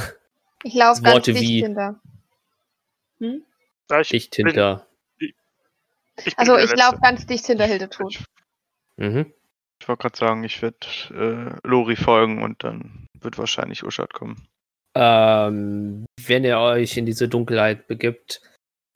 [0.63, 2.01] Ich laufe ganz Worte dicht wie- hinter.
[3.19, 3.45] Hm?
[4.01, 4.85] Ich dicht bin- hinter.
[5.19, 8.15] ich Also ich laufe ganz dicht hinter Hildetrud.
[8.15, 8.25] Ich,
[8.97, 9.33] Mhm.
[9.79, 10.77] ich wollte gerade sagen, ich werde
[11.11, 14.45] äh, Lori folgen und dann wird wahrscheinlich Uschat kommen.
[14.95, 18.41] Ähm, wenn ihr euch in diese Dunkelheit begibt,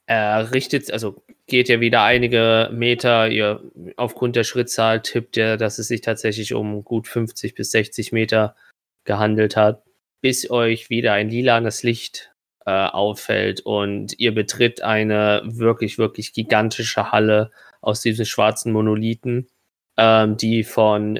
[0.08, 3.62] äh, richtet, also geht ihr wieder einige Meter, ihr
[3.98, 8.56] aufgrund der Schrittzahl tippt ihr, dass es sich tatsächlich um gut 50 bis 60 Meter
[9.04, 9.84] gehandelt hat,
[10.22, 12.32] bis euch wieder ein lilanes Licht
[12.66, 17.52] äh, auffällt und ihr betritt eine wirklich, wirklich gigantische Halle
[17.82, 19.50] aus diesen schwarzen Monolithen,
[19.98, 21.20] ähm, die von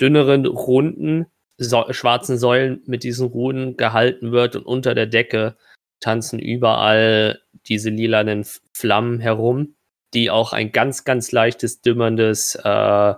[0.00, 5.56] dünneren, runden, so schwarzen Säulen mit diesen Runen gehalten wird und unter der Decke
[6.00, 9.74] tanzen überall diese lilanen Flammen herum,
[10.14, 13.14] die auch ein ganz, ganz leichtes, dümmerndes äh, äh,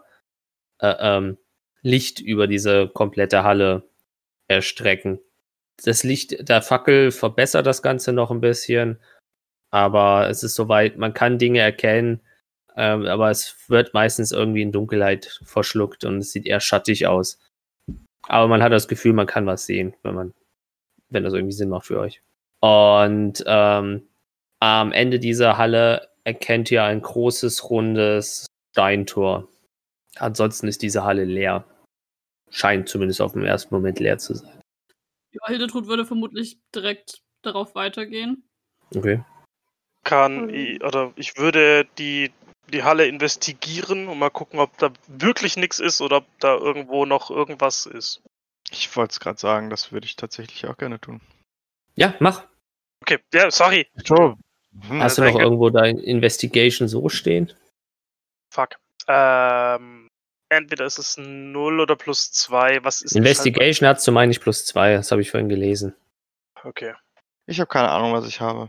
[0.81, 1.39] ähm,
[1.83, 3.89] Licht über diese komplette Halle
[4.49, 5.21] erstrecken.
[5.85, 8.99] Das Licht der Fackel verbessert das Ganze noch ein bisschen,
[9.71, 12.21] aber es ist soweit, man kann Dinge erkennen,
[12.77, 17.39] ähm, aber es wird meistens irgendwie in Dunkelheit verschluckt und es sieht eher schattig aus.
[18.23, 20.35] Aber man hat das Gefühl, man kann was sehen, wenn man,
[21.09, 22.23] wenn das irgendwie Sinn macht für euch.
[22.61, 24.07] Und ähm,
[24.61, 29.49] am Ende dieser Halle erkennt ihr ein großes, rundes Steintor.
[30.17, 31.65] Ansonsten ist diese Halle leer.
[32.51, 34.61] Scheint zumindest auf den ersten Moment leer zu sein.
[35.33, 38.45] Ja, Hildetrud würde vermutlich direkt darauf weitergehen.
[38.95, 39.25] Okay.
[40.05, 40.79] Kann Mhm.
[40.83, 42.33] oder ich würde die,
[42.73, 47.07] die Halle investigieren und mal gucken, ob da wirklich nichts ist oder ob da irgendwo
[47.07, 48.23] noch irgendwas ist.
[48.71, 51.21] Ich wollte es gerade sagen, das würde ich tatsächlich auch gerne tun.
[52.01, 52.47] Ja, mach.
[53.03, 53.87] Okay, ja, sorry.
[54.05, 54.37] So.
[54.89, 57.53] Hm, Hast du noch irgendwo dein Investigation so stehen?
[58.51, 58.77] Fuck.
[59.07, 60.09] Ähm,
[60.49, 62.83] entweder ist es 0 oder plus 2.
[62.85, 65.95] Was ist Investigation hat zu meine ich plus zwei, das habe ich vorhin gelesen.
[66.63, 66.95] Okay.
[67.47, 68.69] ich habe keine Ahnung, was ich habe.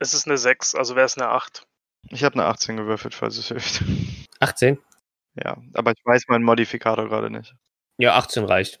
[0.00, 1.64] Es ist eine 6, also wäre es eine 8.
[2.10, 3.82] Ich habe eine 18 gewürfelt, falls es hilft.
[4.40, 4.78] 18?
[5.36, 7.54] Ja, aber ich weiß meinen Modifikator gerade nicht.
[7.98, 8.80] Ja, 18 reicht.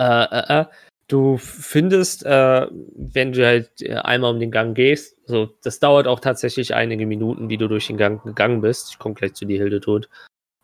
[0.00, 0.64] Äh, äh, äh.
[1.08, 2.66] Du findest, äh,
[2.96, 7.06] wenn du halt äh, einmal um den Gang gehst, so, das dauert auch tatsächlich einige
[7.06, 8.90] Minuten, die du durch den Gang gegangen bist.
[8.90, 10.08] Ich komme gleich zu dir, Hildetod.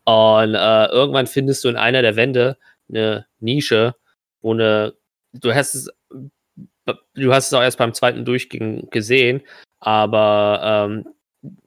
[0.05, 2.57] Und äh, irgendwann findest du in einer der Wände
[2.89, 3.95] eine Nische,
[4.41, 4.95] wo eine,
[5.31, 5.89] du hast es,
[7.13, 9.41] du hast es auch erst beim zweiten Durchgang gesehen,
[9.79, 11.05] aber ähm,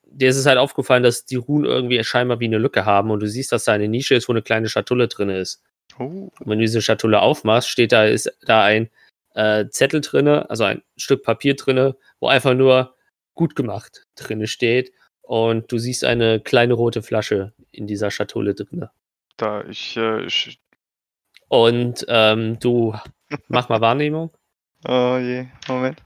[0.05, 3.21] dir ist es halt aufgefallen, dass die Runen irgendwie scheinbar wie eine Lücke haben und
[3.21, 5.63] du siehst, dass da eine Nische ist, wo eine kleine Schatulle drin ist.
[5.99, 8.91] Oh, Und wenn du diese Schatulle aufmachst, steht da, ist da ein
[9.35, 12.95] äh, Zettel drinne, also ein Stück Papier drinne, wo einfach nur
[13.35, 14.93] gut gemacht drinne steht.
[15.23, 18.91] Und du siehst eine kleine rote Flasche in dieser Schatulle drinne.
[19.37, 20.61] da ich, äh, ich
[21.49, 22.95] Und ähm, du
[23.49, 24.31] mach mal Wahrnehmung.
[24.89, 26.01] Oh je, Moment.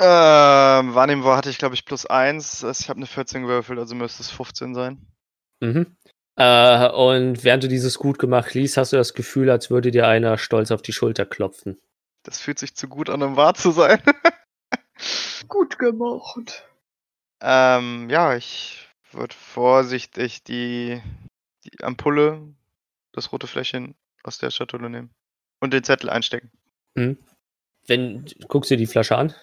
[0.00, 2.64] Ähm, Wahrnehmen war hatte ich, glaube ich, plus 1.
[2.64, 5.06] Ich habe eine 14 gewürfelt, also müsste es 15 sein.
[5.60, 5.94] Mhm.
[6.40, 10.08] Äh, und während du dieses gut gemacht liest, hast du das Gefühl, als würde dir
[10.08, 11.78] einer stolz auf die Schulter klopfen.
[12.22, 14.02] Das fühlt sich zu gut an, um wahr zu sein.
[15.48, 16.66] Gut gemacht.
[17.42, 21.02] ähm, ja, ich würde vorsichtig die,
[21.64, 22.40] die Ampulle,
[23.12, 25.10] das rote Fläschchen aus der Schatulle nehmen.
[25.60, 26.50] Und den Zettel einstecken.
[26.94, 27.18] Mhm.
[27.86, 29.34] Wenn, guckst du die Flasche an?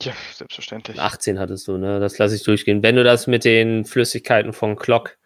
[0.00, 0.98] Ja, selbstverständlich.
[0.98, 2.00] 18 hattest du, ne?
[2.00, 2.82] Das lasse ich durchgehen.
[2.82, 5.16] Wenn du das mit den Flüssigkeiten von Glock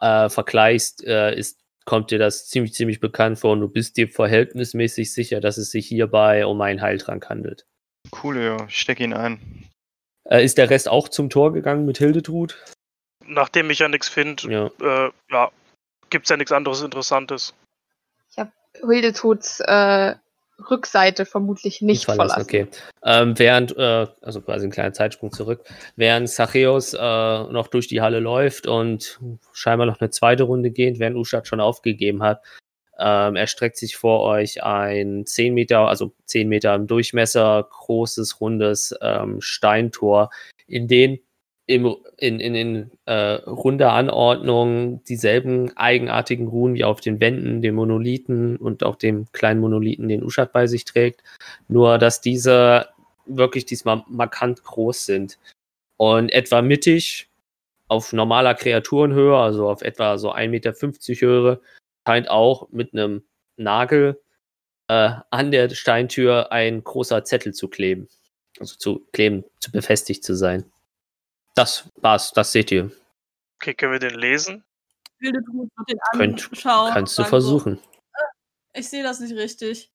[0.00, 4.08] äh, vergleichst, äh, ist, kommt dir das ziemlich, ziemlich bekannt vor und du bist dir
[4.08, 7.66] verhältnismäßig sicher, dass es sich hierbei um einen Heiltrank handelt.
[8.22, 8.66] Cool, ja.
[8.68, 9.68] Ich stecke ihn ein.
[10.28, 12.62] Äh, ist der Rest auch zum Tor gegangen mit Hildetrud?
[13.24, 15.06] Nachdem ich ja nichts finde, Ja.
[15.06, 15.50] äh, ja,
[16.10, 17.54] gibt's ja nichts anderes Interessantes.
[18.30, 20.14] Ich habe Hildetuts äh,
[20.70, 22.40] Rückseite vermutlich nicht verlassen.
[22.42, 22.66] Okay.
[23.04, 25.64] Ähm, während, äh, also quasi ein kleiner Zeitsprung zurück,
[25.96, 29.20] während Zachäus äh, noch durch die Halle läuft und
[29.52, 32.42] scheinbar noch eine zweite Runde geht, während Uschat schon aufgegeben hat,
[32.98, 38.94] ähm, erstreckt sich vor euch ein 10 Meter, also 10 Meter im Durchmesser, großes, rundes
[39.02, 40.30] ähm, Steintor,
[40.66, 41.18] in den
[41.66, 47.74] im, in, in, in äh, runder Anordnung dieselben eigenartigen Runen wie auf den Wänden, den
[47.74, 51.22] Monolithen und auch dem kleinen Monolithen, den Uschat bei sich trägt.
[51.68, 52.88] Nur, dass diese
[53.26, 55.38] wirklich diesmal markant groß sind.
[55.96, 57.28] Und etwa mittig
[57.88, 61.60] auf normaler Kreaturenhöhe, also auf etwa so 1,50 Meter Höhe,
[62.06, 63.24] scheint auch mit einem
[63.56, 64.20] Nagel
[64.88, 68.08] äh, an der Steintür ein großer Zettel zu kleben.
[68.60, 70.64] Also zu kleben, zu befestigt zu sein.
[71.56, 72.92] Das war's, das seht ihr.
[73.56, 74.62] Okay, können wir den lesen?
[75.18, 76.92] Wird den Könnt- anschauen.
[76.92, 77.76] Kannst du versuchen.
[77.76, 77.80] So,
[78.74, 79.90] ich sehe das nicht richtig.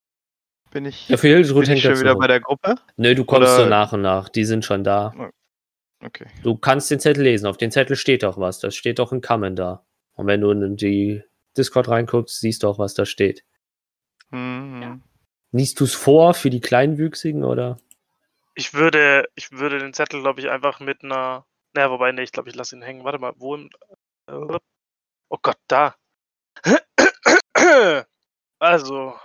[0.71, 2.75] Bin ich, Ja, für bin ich hängt schon das wieder bei der Gruppe?
[2.97, 4.29] Nö, du kommst Oder- so nach und nach.
[4.29, 5.13] Die sind schon da.
[6.03, 6.25] Okay.
[6.41, 7.45] Du kannst den Zettel lesen.
[7.45, 8.59] Auf dem Zettel steht doch was.
[8.59, 9.85] Das steht doch in Kamen da.
[10.15, 11.23] Und wenn du in die
[11.55, 13.43] Discord reinguckst, siehst du auch, was da steht.
[14.31, 14.81] Mhm.
[14.81, 14.99] Ja.
[15.51, 17.77] Liest du es vor für die Kleinwüchsigen oder?
[18.55, 21.45] Ich würde, ich würde den Zettel, glaube ich, einfach mit einer.
[21.73, 23.03] Naja, wobei, nee, ich glaube, ich lasse ihn hängen.
[23.03, 23.69] Warte mal, wo im.
[24.27, 24.57] äh,
[25.29, 25.95] Oh Gott, da.
[28.59, 29.19] Also,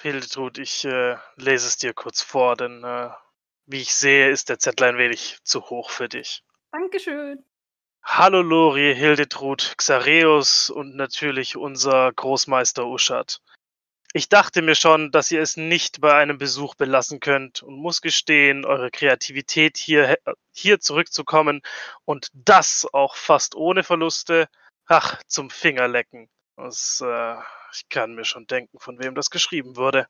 [0.00, 3.10] Hildetrud, ich äh, lese es dir kurz vor, denn äh,
[3.66, 6.42] wie ich sehe, ist der Zettel ein wenig zu hoch für dich.
[6.72, 7.44] Dankeschön.
[8.02, 13.42] Hallo Lori, Hildetrud, Xareus und natürlich unser Großmeister Uschat.
[14.14, 18.00] Ich dachte mir schon, dass ihr es nicht bei einem Besuch belassen könnt und muss
[18.00, 20.18] gestehen, eure Kreativität hier,
[20.52, 21.60] hier zurückzukommen
[22.06, 24.48] und das auch fast ohne Verluste,
[24.86, 26.30] ach, zum Fingerlecken.
[26.56, 27.34] Das, äh,
[27.72, 30.08] ich kann mir schon denken, von wem das geschrieben wurde.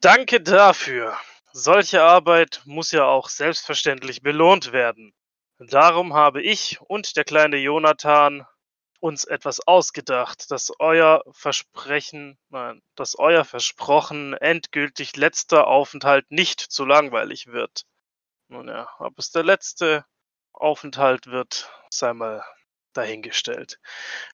[0.00, 1.16] Danke dafür.
[1.52, 5.12] Solche Arbeit muss ja auch selbstverständlich belohnt werden.
[5.58, 8.46] Darum habe ich und der kleine Jonathan
[9.00, 16.84] uns etwas ausgedacht, dass euer Versprechen, nein, dass euer versprochen endgültig letzter Aufenthalt nicht zu
[16.84, 17.84] langweilig wird.
[18.48, 20.04] Nun ja, ob es der letzte
[20.52, 22.44] Aufenthalt wird, sei mal
[22.92, 23.78] dahingestellt.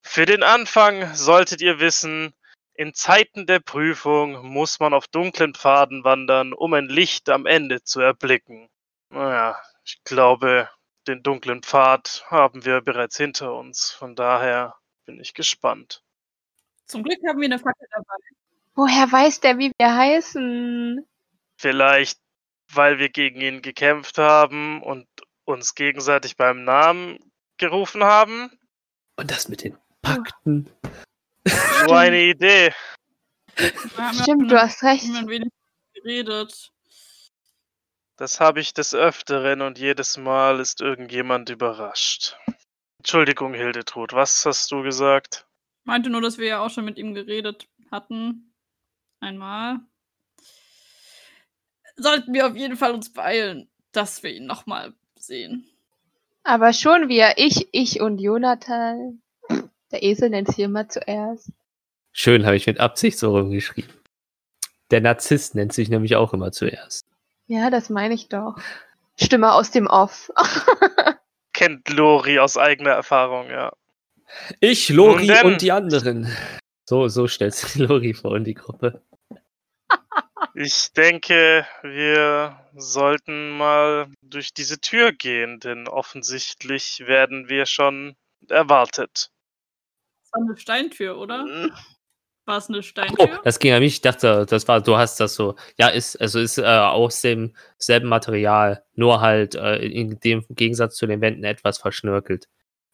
[0.03, 2.35] Für den Anfang solltet ihr wissen,
[2.79, 7.83] In Zeiten der Prüfung muss man auf dunklen Pfaden wandern, um ein Licht am Ende
[7.83, 8.69] zu erblicken.
[9.09, 10.69] Naja, ich glaube,
[11.07, 13.91] den dunklen Pfad haben wir bereits hinter uns.
[13.91, 16.03] Von daher bin ich gespannt.
[16.87, 18.17] Zum Glück haben wir eine Fackel dabei.
[18.75, 21.07] Woher weiß der, wie wir heißen?
[21.57, 22.19] Vielleicht,
[22.73, 25.07] weil wir gegen ihn gekämpft haben und
[25.45, 27.19] uns gegenseitig beim Namen
[27.57, 28.51] gerufen haben?
[29.17, 30.69] Und das mit den Pakten.
[31.87, 32.73] Nur eine Idee.
[33.57, 35.05] Wir haben Stimmt, du hast recht.
[35.05, 35.49] ein wenig
[35.95, 36.73] geredet.
[38.17, 42.37] Das habe ich des Öfteren und jedes Mal ist irgendjemand überrascht.
[42.99, 45.47] Entschuldigung, Hildetrud, was hast du gesagt?
[45.85, 48.55] Meinte nur, dass wir ja auch schon mit ihm geredet hatten.
[49.21, 49.81] Einmal.
[51.97, 55.69] Sollten wir auf jeden Fall uns beeilen, dass wir ihn nochmal sehen.
[56.43, 59.21] Aber schon wir, ich, ich und Jonathan.
[59.93, 61.51] Der Esel nennt sich immer zuerst.
[62.13, 63.93] Schön, habe ich mit Absicht so rumgeschrieben.
[64.91, 67.07] Der Narzisst nennt sich nämlich auch immer zuerst.
[67.47, 68.57] Ja, das meine ich doch.
[69.19, 70.31] Stimme aus dem Off.
[71.53, 73.73] Kennt Lori aus eigener Erfahrung, ja.
[74.61, 75.47] Ich, Lori denn.
[75.47, 76.31] und die anderen.
[76.85, 79.03] So, so stellt sich Lori vor in die Gruppe.
[80.55, 88.17] Ich denke, wir sollten mal durch diese Tür gehen, denn offensichtlich werden wir schon
[88.49, 89.31] erwartet.
[90.23, 91.45] Das war eine Steintür, oder?
[92.47, 93.41] War es eine Oh, Steintür?
[93.45, 93.95] das ging an mich.
[93.95, 95.57] Ich dachte, das war, du hast das so.
[95.79, 100.97] Ja, ist, also ist äh, aus dem selben Material, nur halt äh, in dem Gegensatz
[100.97, 102.49] zu den Wänden etwas verschnörkelt.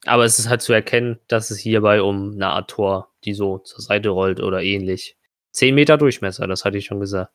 [0.06, 3.58] Aber es ist halt zu erkennen, dass es hierbei um eine Art Tor, die so
[3.58, 5.16] zur Seite rollt oder ähnlich.
[5.52, 7.32] Zehn Meter Durchmesser, das hatte ich schon gesagt.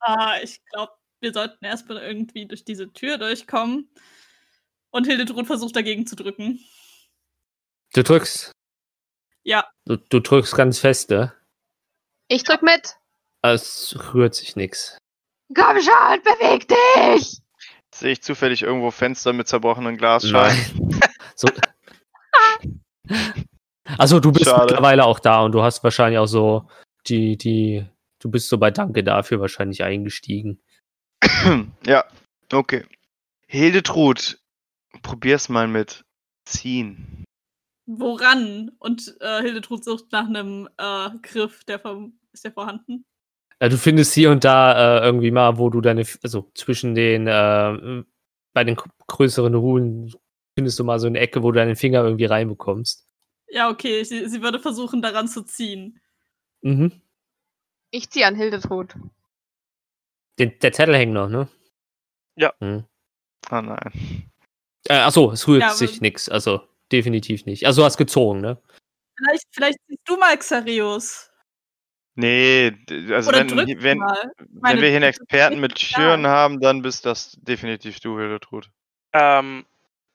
[0.00, 3.90] Ah, ich glaube, wir sollten erstmal irgendwie durch diese Tür durchkommen.
[4.90, 6.60] Und Hildetrud versucht dagegen zu drücken.
[7.92, 8.52] Du drückst.
[9.44, 11.32] Ja, Du, du drückst ganz fest, ne?
[12.28, 12.96] Ich drück mit.
[13.42, 14.96] Es rührt sich nichts.
[15.54, 17.42] Komm schon, beweg dich!
[17.94, 21.00] Sehe ich zufällig irgendwo Fenster mit zerbrochenen Glasscheiben?
[21.36, 21.48] So.
[23.98, 24.66] Also du bist Schade.
[24.66, 26.68] mittlerweile auch da und du hast wahrscheinlich auch so
[27.08, 27.84] die, die,
[28.20, 30.62] du bist so bei Danke dafür wahrscheinlich eingestiegen.
[31.84, 32.04] ja,
[32.52, 32.84] okay.
[33.48, 34.38] Hildetrud,
[35.02, 36.04] probier's mal mit
[36.44, 37.24] ziehen.
[37.86, 38.70] Woran?
[38.78, 43.04] Und äh, Hildetrud sucht nach einem äh, Griff, der vom, ist der vorhanden?
[43.58, 47.26] Äh, du findest hier und da äh, irgendwie mal, wo du deine, also zwischen den,
[47.26, 48.02] äh,
[48.52, 50.12] bei den gr- größeren Ruhen
[50.56, 53.06] findest du mal so eine Ecke, wo du deinen Finger irgendwie reinbekommst.
[53.48, 56.00] Ja, okay, sie, sie würde versuchen, daran zu ziehen.
[56.62, 57.00] Mhm.
[57.90, 58.94] Ich zieh an Hildetrud.
[60.38, 61.48] Den, der Zettel hängt noch, ne?
[62.36, 62.52] Ja.
[62.60, 62.84] Mhm.
[63.48, 64.30] Ah nein.
[64.88, 66.62] Äh, achso, es rührt Ja, sich nix, also
[66.94, 67.66] definitiv nicht.
[67.66, 68.58] Also du hast gezogen, ne?
[69.16, 71.30] Vielleicht, vielleicht siehst du mal Xarius.
[72.16, 72.72] Nee,
[73.10, 75.98] also Oder wenn, wenn, wenn wir hier einen Experten mit Ja.
[75.98, 78.70] Türen haben, dann bist das definitiv du, Hildetrud.
[79.12, 79.64] Ähm,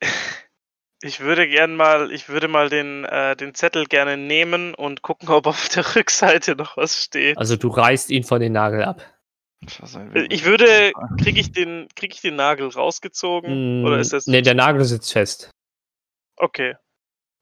[1.02, 5.28] ich würde gern mal, ich würde mal den, äh, den Zettel gerne nehmen und gucken,
[5.30, 7.38] ob auf der Rückseite noch was steht.
[7.38, 9.02] Also du reißt ihn von den Nagel ab.
[9.62, 13.84] Äh, Ich würde, kriege ich den, kriege ich den Nagel rausgezogen?
[13.84, 14.26] Oder ist das?
[14.26, 15.52] Ne, der Nagel sitzt fest.
[16.40, 16.76] Okay.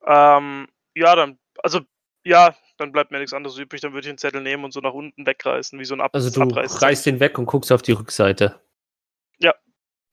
[0.05, 1.81] Ähm, ja, dann, also,
[2.25, 3.81] ja, dann bleibt mir nichts anderes übrig.
[3.81, 6.11] Dann würde ich den Zettel nehmen und so nach unten wegreißen, wie so ein Ab
[6.13, 6.87] Also du Abreißzettel.
[6.87, 8.59] reißt den weg und guckst auf die Rückseite.
[9.39, 9.53] Ja.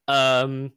[0.09, 0.73] Ähm,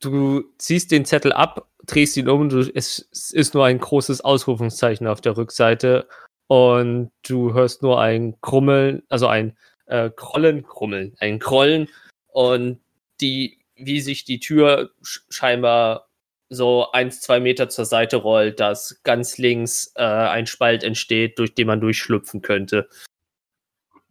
[0.00, 4.20] du ziehst den Zettel ab, drehst ihn um, du, es, es ist nur ein großes
[4.22, 6.08] Ausrufungszeichen auf der Rückseite
[6.46, 11.88] und du hörst nur ein Krummeln, also ein äh, Krollen, Krummeln, ein Krollen
[12.28, 12.80] und
[13.20, 16.09] die, wie sich die Tür sch scheinbar
[16.50, 21.54] so eins, zwei Meter zur Seite rollt, dass ganz links äh, ein Spalt entsteht, durch
[21.54, 22.88] den man durchschlüpfen könnte.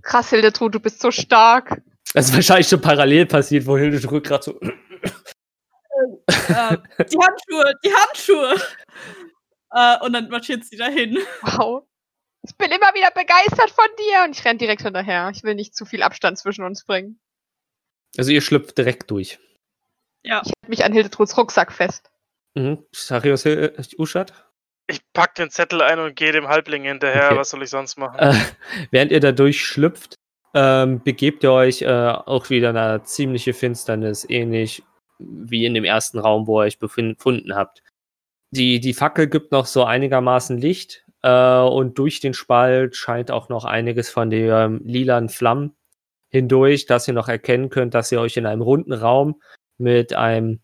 [0.01, 1.81] Krass, Hildetrud, du bist so stark.
[2.13, 4.59] Das ist wahrscheinlich schon parallel passiert, wo Hildetrud gerade so.
[4.59, 4.71] äh,
[6.47, 8.55] die Handschuhe, die Handschuhe!
[9.71, 11.17] Äh, und dann marschiert sie dahin.
[11.41, 11.83] Wow.
[12.47, 15.29] Ich bin immer wieder begeistert von dir und ich renn direkt hinterher.
[15.35, 17.19] Ich will nicht zu viel Abstand zwischen uns bringen.
[18.17, 19.37] Also ihr schlüpft direkt durch.
[20.23, 22.09] Ja, Ich halte mich an Hildetruds Rucksack fest.
[22.55, 22.83] Mhm.
[22.91, 24.33] Sarius äh, Uschat?
[24.87, 27.27] Ich pack den Zettel ein und gehe dem Halbling hinterher.
[27.27, 27.37] Okay.
[27.37, 28.17] Was soll ich sonst machen?
[28.17, 28.33] Äh,
[28.91, 30.15] während ihr da durchschlüpft,
[30.53, 34.83] ähm, begebt ihr euch äh, auch wieder in eine ziemliche Finsternis, ähnlich
[35.19, 37.83] wie in dem ersten Raum, wo ihr euch befunden habt.
[38.51, 43.49] Die, die Fackel gibt noch so einigermaßen Licht äh, und durch den Spalt scheint auch
[43.49, 45.75] noch einiges von den lilanen Flammen
[46.29, 49.41] hindurch, dass ihr noch erkennen könnt, dass ihr euch in einem runden Raum
[49.77, 50.61] mit einem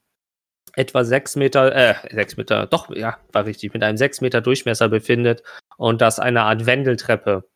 [0.75, 4.89] etwa sechs Meter, äh, sechs Meter, doch, ja, war richtig, mit einem sechs Meter Durchmesser
[4.89, 5.43] befindet
[5.77, 7.47] und dass eine Art Wendeltreppe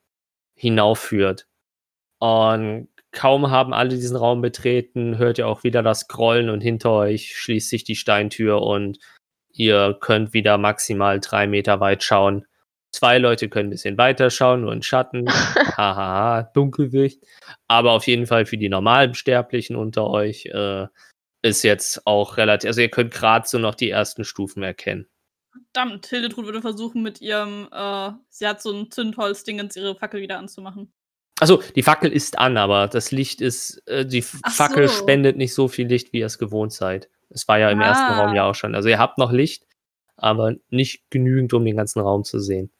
[0.56, 1.48] hinaufführt.
[2.20, 6.92] Und kaum haben alle diesen Raum betreten, hört ihr auch wieder das Grollen und hinter
[6.92, 9.00] euch schließt sich die Steintür und
[9.52, 12.46] ihr könnt wieder maximal drei Meter weit schauen.
[12.92, 15.28] Zwei Leute können ein bisschen weiter schauen, nur in Schatten.
[15.78, 17.24] Hahaha, Dunkelsicht.
[17.68, 20.88] Aber auf jeden Fall für die normalen Sterblichen unter euch äh,
[21.42, 25.08] ist jetzt auch relativ, also ihr könnt gerade so noch die ersten Stufen erkennen.
[25.52, 30.38] Verdammt, Hildetrud würde versuchen, mit ihrem, äh, sie hat so ein Zündholzdingens ihre Fackel wieder
[30.38, 30.92] anzumachen.
[31.40, 34.94] Also die Fackel ist an, aber das Licht ist, äh, die Ach Fackel so.
[34.94, 37.10] spendet nicht so viel Licht, wie ihr es gewohnt seid.
[37.30, 38.26] Es war ja im ersten Ah.
[38.26, 38.76] Raum ja auch schon.
[38.76, 39.66] Also ihr habt noch Licht,
[40.18, 42.72] aber nicht genügend, um den ganzen Raum zu sehen.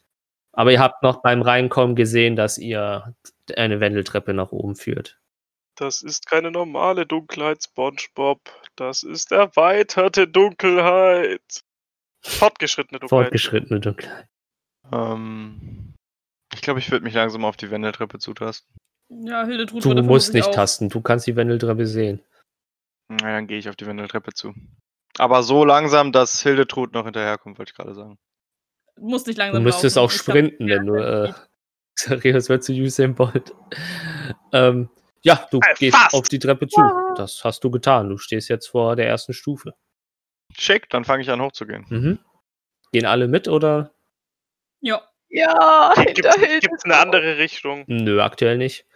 [0.52, 3.16] Aber ihr habt noch beim Reinkommen gesehen, dass ihr
[3.56, 5.20] eine Wendeltreppe nach oben führt.
[5.80, 8.42] Das ist keine normale Dunkelheit, SpongeBob.
[8.76, 11.62] Das ist erweiterte Dunkelheit.
[12.22, 13.26] Fortgeschrittene Dunkelheit.
[13.26, 14.28] Fortgeschrittene Dunkelheit.
[14.92, 15.94] Ähm,
[16.54, 18.68] ich glaube, ich würde mich langsam auf die Wendeltreppe zutasten.
[19.10, 20.52] Ja, Hildetrud Du musst nicht auch.
[20.54, 22.22] tasten, du kannst die Wendeltreppe sehen.
[23.08, 24.54] Na, dann gehe ich auf die Wendeltreppe zu.
[25.18, 28.18] Aber so langsam, dass Hildetrud noch hinterherkommt, wollte ich gerade sagen.
[28.98, 30.06] Du musst nicht Du langsam müsstest laufen.
[30.06, 31.34] auch sprinten, wenn du äh,
[31.96, 33.54] Xarius wird zu Usain Bolt.
[34.52, 34.90] Ähm,
[35.22, 36.14] ja, du Äh, gehst fast.
[36.16, 36.82] auf die Treppe zu.
[37.16, 38.10] Das hast du getan.
[38.10, 39.74] Du stehst jetzt vor der ersten Stufe.
[40.58, 41.86] Schick, dann fange ich an hochzugehen.
[41.90, 42.20] Mhm.
[42.92, 43.92] Gehen alle mit oder?
[44.82, 45.02] Ja.
[45.32, 47.84] Ja, Gibt hinter es eine andere Richtung?
[47.86, 48.88] Nö, aktuell nicht.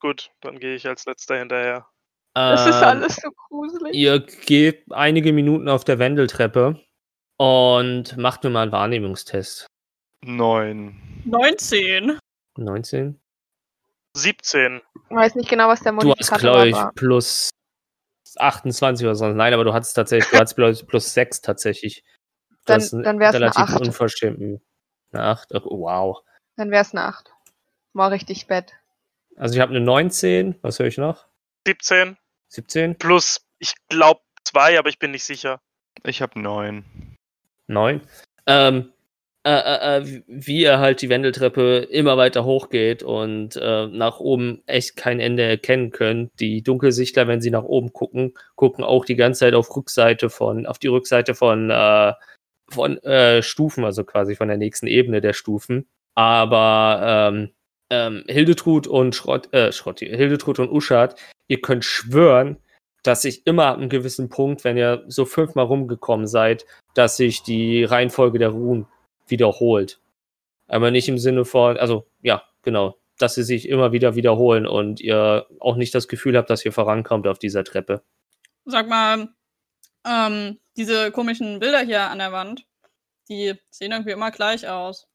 [0.00, 1.86] Gut, dann gehe ich als letzter hinterher.
[2.34, 3.94] Das ist Ähm, alles so gruselig.
[3.94, 6.80] Ihr geht einige Minuten auf der Wendeltreppe
[7.36, 9.66] und macht mir mal einen Wahrnehmungstest.
[10.24, 10.96] Neun.
[11.26, 12.18] 19.
[12.56, 13.20] 19.
[14.14, 14.80] 17.
[15.10, 16.92] Ich weiß nicht genau, was der Du hast, Modifikator glaube ich, war.
[16.92, 17.50] plus
[18.36, 19.36] 28 oder sonst.
[19.36, 22.02] Nein, aber du hattest tatsächlich, du hattest plus, plus 6 tatsächlich.
[22.64, 23.80] Dann- Das ist dann wär's eine relativ Acht.
[23.80, 24.60] unverschämt.
[25.12, 25.52] Eine 8.
[25.54, 26.18] Oh, wow.
[26.56, 27.30] Dann wär's eine 8.
[27.94, 28.72] War richtig bad.
[29.36, 30.58] Also ich habe eine 19.
[30.62, 31.26] Was höre ich noch?
[31.66, 32.16] 17
[32.48, 32.96] 17?
[32.98, 35.60] plus, ich glaube, 2, aber ich bin nicht sicher.
[36.04, 36.84] Ich habe neun.
[37.68, 38.00] 9.
[38.46, 38.92] Ähm,
[39.44, 44.62] äh, äh, äh, wie ihr halt die Wendeltreppe immer weiter hochgeht und äh, nach oben
[44.66, 46.30] echt kein Ende erkennen könnt.
[46.38, 50.64] Die Dunkelsichtler, wenn sie nach oben gucken, gucken auch die ganze Zeit auf Rückseite von,
[50.66, 52.12] auf die Rückseite von, äh,
[52.70, 55.88] von äh, Stufen, also quasi von der nächsten Ebene der Stufen.
[56.14, 57.50] Aber ähm,
[57.90, 61.16] ähm, Hildetrud und Schrott, äh, Schrott, Hildetrud und Uschat,
[61.48, 62.58] ihr könnt schwören,
[63.02, 66.64] dass sich immer ab einem gewissen Punkt, wenn ihr so fünfmal rumgekommen seid,
[66.94, 68.86] dass sich die Reihenfolge der Ruhen
[69.26, 70.00] wiederholt.
[70.68, 75.00] Aber nicht im Sinne von, also ja, genau, dass sie sich immer wieder wiederholen und
[75.00, 78.02] ihr auch nicht das Gefühl habt, dass ihr vorankommt auf dieser Treppe.
[78.64, 79.28] Sag mal,
[80.06, 82.66] ähm, diese komischen Bilder hier an der Wand,
[83.28, 85.08] die sehen irgendwie immer gleich aus.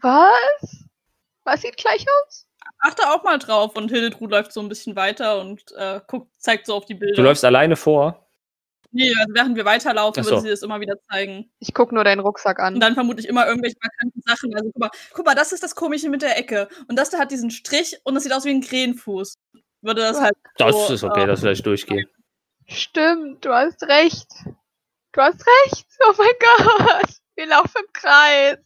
[0.00, 0.84] Was?
[1.44, 2.46] Was sieht gleich aus?
[2.78, 6.66] Achte auch mal drauf und Hildetrud läuft so ein bisschen weiter und äh, guckt, zeigt
[6.66, 7.14] so auf die Bilder.
[7.14, 8.26] Du läufst alleine vor.
[8.94, 10.30] Nee, also während wir weiterlaufen, so.
[10.30, 11.50] würde sie das immer wieder zeigen.
[11.58, 12.74] Ich guck nur deinen Rucksack an.
[12.74, 14.54] Und dann vermutlich immer irgendwelche markanten Sachen.
[14.54, 16.68] Also guck mal, guck mal, das ist das Komische mit der Ecke.
[16.88, 19.38] Und das da hat diesen Strich und das sieht aus wie ein Krähenfuß.
[19.80, 20.34] Würde das halt.
[20.58, 22.06] Das so, ist okay, äh, das vielleicht durchgehen.
[22.68, 24.28] Stimmt, du hast recht.
[25.12, 25.86] Du hast recht.
[26.06, 27.10] Oh mein Gott.
[27.34, 28.58] Wir laufen im Kreis.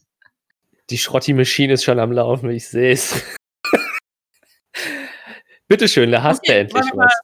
[0.89, 3.23] Die Schrotti-Maschine ist schon am Laufen, ich sehe es.
[5.67, 7.19] Bitteschön, da hast Okay, du endlich was.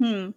[0.00, 0.34] Hm.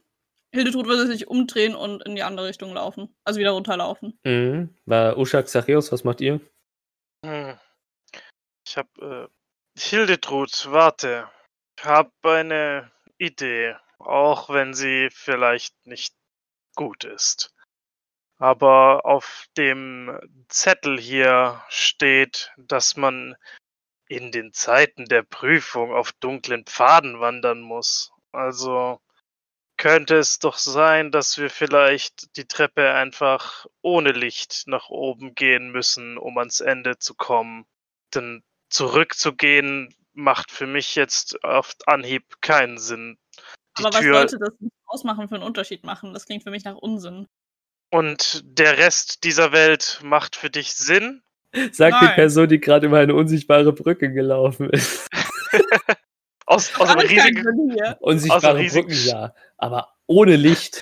[0.53, 3.13] Hildetrud würde sich umdrehen und in die andere Richtung laufen.
[3.23, 4.19] Also wieder runterlaufen.
[4.23, 4.69] Mhm.
[4.85, 6.39] War Ushak Zacheus, was macht ihr?
[7.25, 7.57] Hm.
[8.67, 9.27] Ich hab, äh,
[9.77, 11.27] Hildetrud, warte.
[11.77, 13.75] Ich hab eine Idee.
[13.97, 16.13] Auch wenn sie vielleicht nicht
[16.75, 17.53] gut ist.
[18.37, 23.35] Aber auf dem Zettel hier steht, dass man
[24.07, 28.11] in den Zeiten der Prüfung auf dunklen Pfaden wandern muss.
[28.31, 28.99] Also
[29.83, 35.73] könnte es doch sein, dass wir vielleicht die Treppe einfach ohne Licht nach oben gehen
[35.73, 37.65] müssen, um ans Ende zu kommen.
[38.15, 43.17] Denn zurückzugehen macht für mich jetzt auf Anhieb keinen Sinn.
[43.77, 46.13] Die Aber was Tür sollte das nicht ausmachen für einen Unterschied machen?
[46.13, 47.27] Das klingt für mich nach Unsinn.
[47.91, 51.23] und der Rest dieser Welt macht für dich Sinn?
[51.73, 52.07] Sagt die.
[52.07, 55.09] Person, die gerade über eine unsichtbare Brücke gelaufen ist.
[56.45, 57.97] Aus, aus einem riesigen, Sinn hier.
[58.01, 59.33] Unsichtbare riesig- Brücken, ja.
[59.57, 60.81] Aber ohne Licht.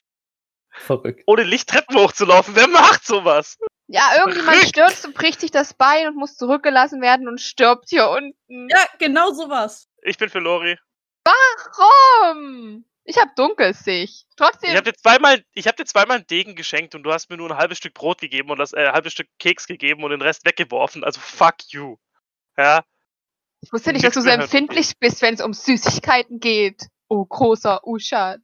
[0.74, 1.24] Verrückt.
[1.28, 2.56] ohne Licht Treppen hochzulaufen.
[2.56, 3.58] Wer macht sowas?
[3.88, 4.70] Ja, irgendjemand Verrückt.
[4.70, 8.70] stürzt und bricht sich das Bein und muss zurückgelassen werden und stirbt hier unten.
[8.70, 9.88] Ja, genau sowas.
[10.02, 10.78] Ich bin für Lori.
[11.26, 12.86] Warum?
[13.04, 14.28] Ich hab Dunkelsicht.
[14.30, 14.72] Ich Trotzdem.
[14.76, 17.52] habe dir zweimal, ich habe dir zweimal einen Degen geschenkt und du hast mir nur
[17.52, 20.46] ein halbes Stück Brot gegeben und das äh, halbes Stück Keks gegeben und den Rest
[20.46, 21.04] weggeworfen.
[21.04, 21.98] Also fuck you.
[22.58, 22.84] Ja.
[23.62, 26.88] Ich wusste nicht, dass du so empfindlich bist, wenn es um Süßigkeiten geht.
[27.08, 28.42] Oh, großer Uschat.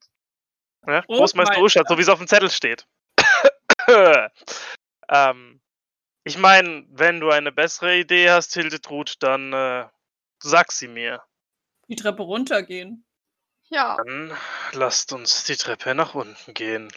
[0.86, 1.02] Ja?
[1.02, 2.88] Großmeister Uschat, so wie es auf dem Zettel steht.
[5.10, 5.62] ähm,
[6.24, 9.88] ich meine, wenn du eine bessere Idee hast, Hildetrud, dann äh,
[10.40, 11.22] sag sie mir.
[11.88, 13.06] Die Treppe runtergehen.
[13.70, 14.32] Ja, Dann
[14.72, 16.92] lasst uns die Treppe nach unten gehen.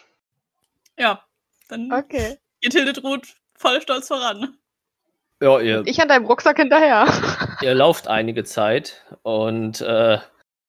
[0.97, 1.25] Ja,
[1.68, 2.39] dann okay.
[2.61, 4.57] geht Hildetrud voll stolz voran.
[5.43, 7.07] Ja, ihr, Ich an deinem Rucksack hinterher.
[7.62, 10.18] ihr lauft einige Zeit und äh,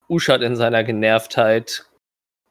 [0.08, 1.84] Uschat in seiner Genervtheit,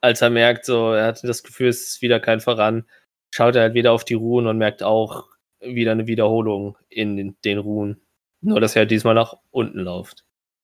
[0.01, 2.85] als er merkt, so, er hat das Gefühl, es ist wieder kein Voran,
[3.33, 5.27] schaut er halt wieder auf die Ruhen und merkt auch
[5.59, 8.01] wieder eine Wiederholung in den, den Ruhen.
[8.41, 10.23] Nur, dass er diesmal nach unten läuft.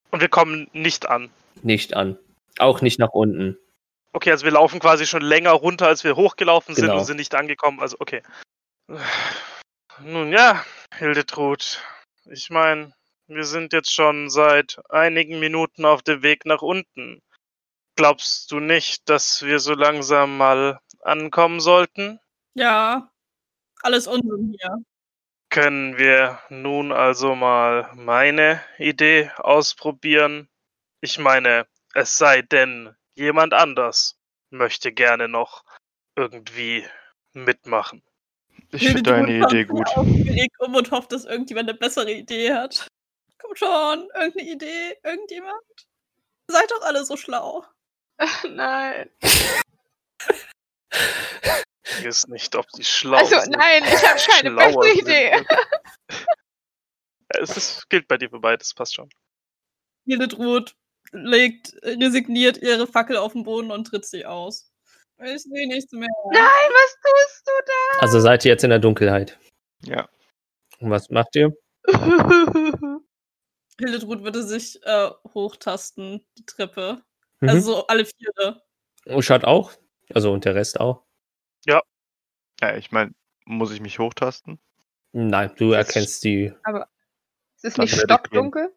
[0.09, 1.29] Und wir kommen nicht an.
[1.61, 2.17] Nicht an.
[2.57, 3.57] Auch nicht nach unten.
[4.13, 6.97] Okay, also wir laufen quasi schon länger runter, als wir hochgelaufen sind Genau.
[6.97, 7.79] und sind nicht angekommen.
[7.79, 8.23] Also okay.
[10.03, 10.63] Nun ja,
[10.93, 11.81] Hildetrud.
[12.25, 12.93] Ich meine,
[13.27, 17.21] wir sind jetzt schon seit einigen Minuten auf dem Weg nach unten.
[17.95, 22.19] Glaubst du nicht, dass wir so langsam mal ankommen sollten?
[22.53, 23.11] Ja,
[23.81, 24.77] alles Unsinn hier.
[25.49, 30.49] Können wir nun also mal meine Idee ausprobieren?
[31.01, 34.17] Ich meine, es sei denn, jemand anders
[34.49, 35.63] möchte gerne noch
[36.15, 36.85] irgendwie
[37.33, 38.03] mitmachen.
[38.71, 39.87] Ich finde deine Idee gut.
[39.95, 42.87] aufgeregt um und hofft, dass irgendjemand eine bessere Idee hat.
[43.39, 45.61] Komm schon, irgendeine Idee, irgendjemand?
[46.49, 47.65] Seid doch alle so schlau.
[48.49, 49.09] nein.
[51.99, 53.55] Ich weiß nicht, ob die schlau Also, sind.
[53.57, 54.89] nein, ich habe keine bessere.
[54.93, 55.45] Idee.
[57.29, 59.09] Es ist, gilt bei dir für beides, passt schon.
[60.05, 60.75] Hildetrud
[61.11, 64.71] legt resigniert ihre Fackel auf den Boden und tritt sie aus.
[65.19, 66.07] Ich sehe nichts mehr.
[66.31, 66.41] Nein,
[66.71, 69.37] was tust du Also seid ihr jetzt in der Dunkelheit.
[69.83, 70.07] Ja.
[70.79, 71.51] Und was macht ihr?
[71.87, 72.99] da?
[73.79, 77.01] Hildetrud würde sich äh, hochtasten, die Treppe.
[77.39, 77.49] Mhm.
[77.49, 78.63] Also so alle Viere.
[79.07, 79.71] Uschat auch?
[80.13, 81.03] Also und der Rest auch?
[82.59, 83.13] Ja, ich meine,
[83.45, 84.59] muss ich mich hochtasten?
[85.11, 86.51] Nein, du Das- erkennst die.
[87.55, 88.73] Es ist Dann nicht stockdunkel,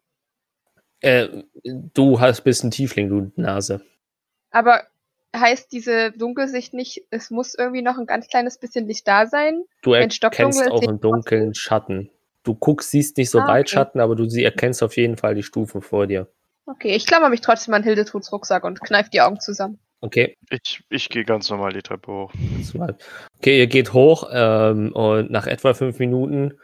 [0.99, 3.83] Äh, du hast bist ein Tiefling, du Nase.
[4.51, 4.87] aber
[5.35, 9.63] heißt diese Dunkelsicht nicht, es muss irgendwie noch ein ganz kleines bisschen Licht da sein?
[9.81, 12.09] Du erkennst auch im ich Dunkeln Schatten.
[12.43, 13.75] Du guckst, siehst nicht so Ah, weit okay.
[13.75, 16.27] Schatten, aber du sie erkennst auf jeden Fall die Stufen vor dir.
[16.65, 19.79] Okay, ich klammer mich trotzdem an Hildetruds Rucksack und kneif die Augen zusammen.
[20.01, 22.33] Okay, Ich, ich gehe ganz normal die Treppe hoch.
[23.37, 26.57] okay, ihr geht hoch ähm, und nach etwa fünf Minuten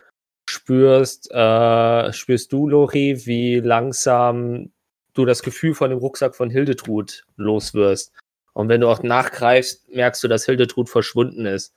[0.50, 4.72] spürst, äh, spürst du, Lori, wie langsam
[5.14, 8.12] du das Gefühl von dem Rucksack von Hildetrud loswirst.
[8.58, 11.76] Und wenn du auch nachgreifst, merkst du, dass Hildetrud verschwunden ist.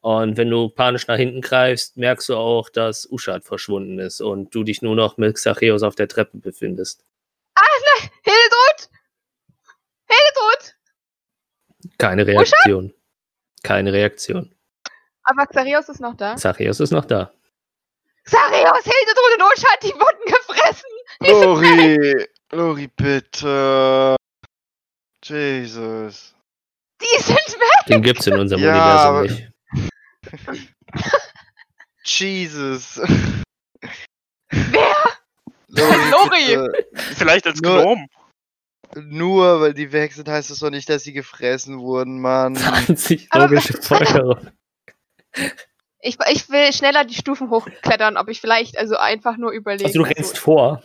[0.00, 4.54] Und wenn du panisch nach hinten greifst, merkst du auch, dass Uschat verschwunden ist und
[4.54, 7.04] du dich nur noch mit Xacheus auf der Treppe befindest.
[8.22, 8.90] Hildetrud!
[10.06, 10.76] Hildetrud!
[11.98, 12.94] Keine Reaktion.
[13.64, 14.54] Keine Reaktion.
[15.24, 16.36] Aber Xarios ist noch da.
[16.36, 17.32] Xacheus ist noch da.
[18.22, 20.90] Xarios, Hildetrud und Uschat, die wurden gefressen!
[21.22, 22.26] Die Lori!
[22.52, 24.14] Lori, bitte!
[25.24, 26.34] Jesus.
[27.00, 27.86] Die sind weg!
[27.88, 29.52] Den gibt's in unserem Ja, Universum nicht.
[32.04, 33.00] Jesus.
[34.50, 34.96] Wer?
[35.68, 36.68] Lori.
[37.16, 38.06] Vielleicht als Nur- Gnom.
[38.96, 42.56] Nur weil die weg sind, heißt das doch nicht, dass sie gefressen wurden, Mann.
[42.56, 44.50] 20 Aber- logische Folgerungen.
[46.02, 49.84] Ich, ich will schneller die Stufen hochklettern, ob ich vielleicht also einfach nur überlege.
[49.84, 50.82] Also du rennst vor.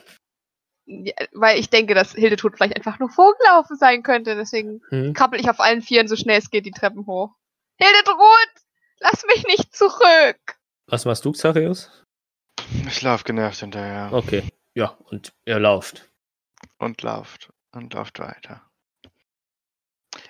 [1.33, 4.35] Weil ich denke, dass Hildetrud vielleicht einfach nur vorgelaufen sein könnte.
[4.35, 5.13] Deswegen Hm.
[5.13, 7.31] krabbel ich auf allen Vieren so schnell es geht die Treppen hoch.
[7.77, 8.49] Hildetrud!
[8.99, 10.57] Lass mich nicht zurück!
[10.87, 12.03] Was machst du, Xacheus?
[12.87, 14.09] Ich lauf genervt hinterher.
[14.13, 14.43] Okay.
[14.75, 16.09] Ja, und ihr lauft.
[16.77, 17.51] Und lauft.
[17.71, 18.61] Und lauft weiter.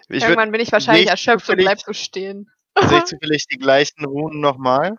[0.08, 2.52] Ich Irgendwann bin ich wahrscheinlich erschöpft und bleib so stehen.
[2.80, 4.98] sehe ich zufällig die gleichen Runen nochmal.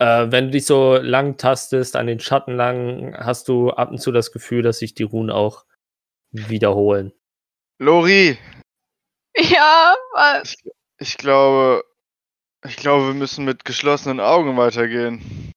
[0.00, 3.98] Äh, wenn du dich so lang tastest, an den Schatten lang, hast du ab und
[3.98, 5.64] zu das Gefühl, dass sich die Runen auch
[6.32, 7.12] wiederholen.
[7.78, 8.38] Lori,
[9.36, 10.56] Ja, was?
[10.98, 11.84] ich glaube,
[12.64, 15.52] ich glaube, wir müssen mit geschlossenen Augen weitergehen.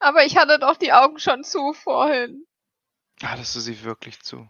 [0.00, 2.46] Aber ich hatte doch die Augen schon zu vorhin.
[3.22, 4.48] Hattest du sie wirklich zu?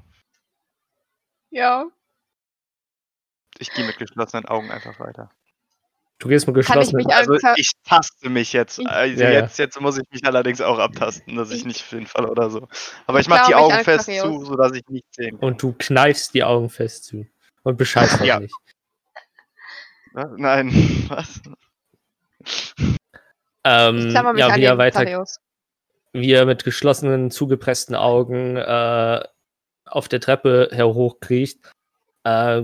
[1.51, 1.87] Ja.
[3.59, 5.31] Ich gehe mit geschlossenen Augen einfach weiter.
[6.21, 8.79] Du gehst mit geschlossenen mich Also ich taste mich jetzt.
[8.87, 9.41] Also Ja, ja.
[9.41, 12.69] jetzt, jetzt muss ich mich allerdings auch abtasten, dass ich Ich- nicht hinfalle oder so.
[13.07, 15.49] Aber ich Ich mache die Augen fest zu, sodass ich nicht sehen kann.
[15.49, 17.27] und du kneifst die Augen fest zu.
[17.63, 18.39] Und bescheißt Ja.
[18.39, 18.55] nicht.
[20.13, 20.31] Was?
[20.37, 20.71] Nein,
[21.09, 21.41] was?
[23.65, 25.25] Ähm, ja, wie den weiter,
[26.13, 29.23] wie ihr mit geschlossenen, zugepressten Augen äh,
[29.85, 31.59] auf der Treppe herhochkriecht,
[32.25, 32.63] äh,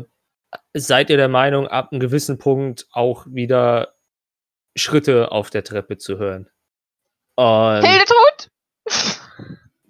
[0.74, 3.94] seid ihr der Meinung, ab einem gewissen Punkt auch wieder
[4.76, 6.48] Schritte auf der Treppe zu hören.
[7.34, 8.50] Und Hildetrud?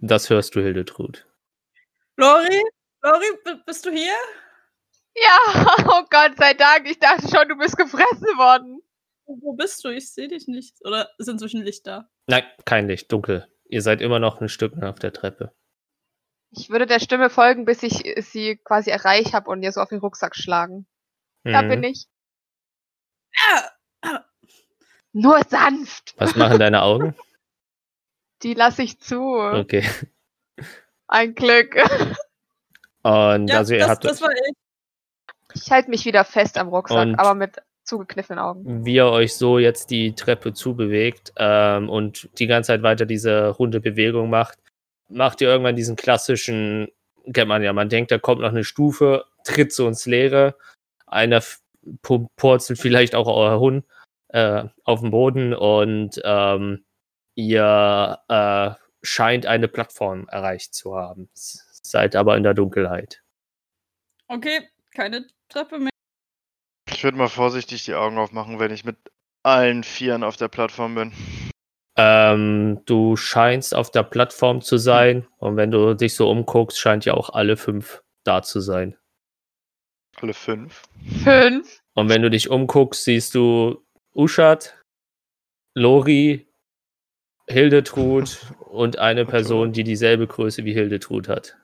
[0.00, 1.26] das hörst du, Hildetrud.
[2.16, 2.62] Lori?
[3.02, 3.26] Lori,
[3.66, 4.14] bist du hier?
[5.14, 6.88] Ja, oh Gott sei Dank.
[6.88, 8.82] Ich dachte schon, du bist gefressen worden.
[9.26, 9.88] Wo wo bist du?
[9.88, 10.76] Ich sehe dich nicht.
[10.84, 12.08] Oder ist inzwischen Licht da?
[12.26, 13.48] Nein, kein Licht, dunkel.
[13.68, 15.52] Ihr seid immer noch ein Stück auf der Treppe.
[16.56, 19.90] Ich würde der Stimme folgen, bis ich sie quasi erreicht habe und ihr so auf
[19.90, 20.86] den Rucksack schlagen.
[21.44, 21.68] Da Mhm.
[21.68, 22.06] bin ich.
[24.02, 24.20] Ah,
[25.12, 26.14] Nur sanft.
[26.18, 27.14] Was machen deine Augen?
[28.42, 29.20] Die lasse ich zu.
[29.38, 29.84] Okay.
[31.08, 31.74] Ein Glück.
[33.02, 34.52] Und ja, also ihr das, habt das war ich.
[35.54, 38.84] Ich halte mich wieder fest am Rucksack, Und- aber mit zugekniffenen Augen.
[38.84, 43.48] wie ihr euch so jetzt die Treppe zubewegt ähm, und die ganze Zeit weiter diese
[43.50, 44.58] runde Bewegung macht,
[45.08, 46.88] macht ihr irgendwann diesen klassischen,
[47.32, 50.56] kennt man ja, man denkt, da kommt noch eine Stufe, tritt so ins Leere,
[51.06, 51.42] einer
[52.36, 53.84] purzelt vielleicht auch euer Hund
[54.28, 56.84] äh, auf den Boden und ähm,
[57.34, 58.70] ihr äh,
[59.02, 61.28] scheint eine Plattform erreicht zu haben.
[61.34, 63.22] Seid aber in der Dunkelheit.
[64.28, 65.90] Okay, keine Treppe mehr.
[66.90, 68.96] Ich würde mal vorsichtig die Augen aufmachen, wenn ich mit
[69.44, 71.12] allen Vieren auf der Plattform bin.
[71.98, 77.06] Ähm, du scheinst auf der Plattform zu sein und wenn du dich so umguckst, scheint
[77.06, 78.96] ja auch alle fünf da zu sein.
[80.20, 80.82] Alle fünf.
[81.24, 81.80] Fünf.
[81.94, 83.82] Und wenn du dich umguckst, siehst du
[84.14, 84.82] Uschat,
[85.74, 86.46] Lori,
[87.48, 89.24] Hildetrud und eine.
[89.24, 91.56] Person, die dieselbe Größe wie Hildetrud hat.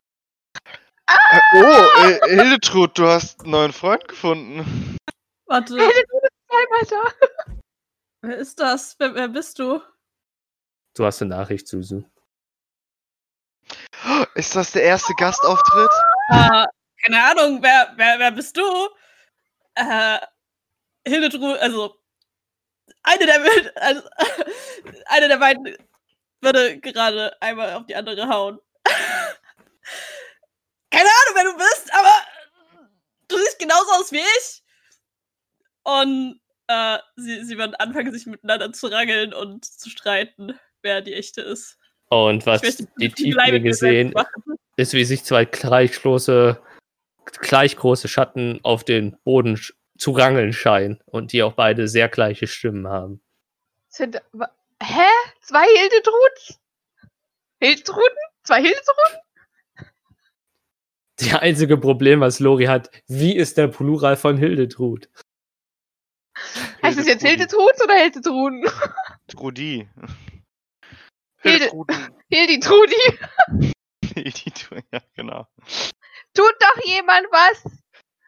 [1.09, 4.97] Äh, oh, äh, Hildetrud, du hast einen neuen Freund gefunden.
[5.47, 7.57] Warte, Hildetrud ist zweimal da.
[8.23, 8.97] wer ist das?
[8.99, 9.81] Wer, wer bist du?
[10.95, 12.05] Du hast eine Nachricht, Susu.
[14.35, 15.91] Ist das der erste Gastauftritt?
[16.31, 16.67] Äh,
[17.05, 18.63] keine Ahnung, wer, wer, wer bist du?
[19.75, 20.19] Äh,
[21.07, 21.97] Hildetrud, also
[23.03, 23.41] eine der
[23.77, 24.03] also,
[25.07, 25.77] eine der beiden
[26.41, 28.59] würde gerade einmal auf die andere hauen.
[30.91, 32.15] keine Ahnung, wer du bist, aber
[33.29, 34.63] du siehst genauso aus wie ich.
[35.85, 41.15] Und äh, sie, sie werden anfangen, sich miteinander zu rangeln und zu streiten, wer die
[41.15, 41.79] echte ist.
[42.09, 44.59] Und was möchte die viel Leid mit Tieflinge mir sehen, selbst machen.
[44.77, 46.61] ist, wie sich zwei gleich große,
[47.41, 49.59] gleich große Schatten auf den Boden
[49.97, 53.23] zu rangeln scheinen und die auch beide sehr gleiche Stimmen haben.
[53.89, 54.21] Sind.
[54.83, 55.07] Hä?
[55.41, 56.61] Zwei Hildetruds?
[57.61, 58.19] Hildetruden?
[58.43, 59.23] Zwei Hildetruden?
[61.21, 65.09] Die einzige Problem, was Lori hat, wie ist der Plural von Hildetrud?
[66.83, 67.23] Heißt es jetzt.
[67.23, 68.65] Hildetruds oder Hildetruden?
[69.29, 69.89] Trudi.
[71.43, 71.97] Hilde- Hildetruden.
[72.31, 73.75] Hildetrudi.
[74.15, 75.47] Hildetrud, ja, genau.
[76.35, 77.65] Tut doch jemand was.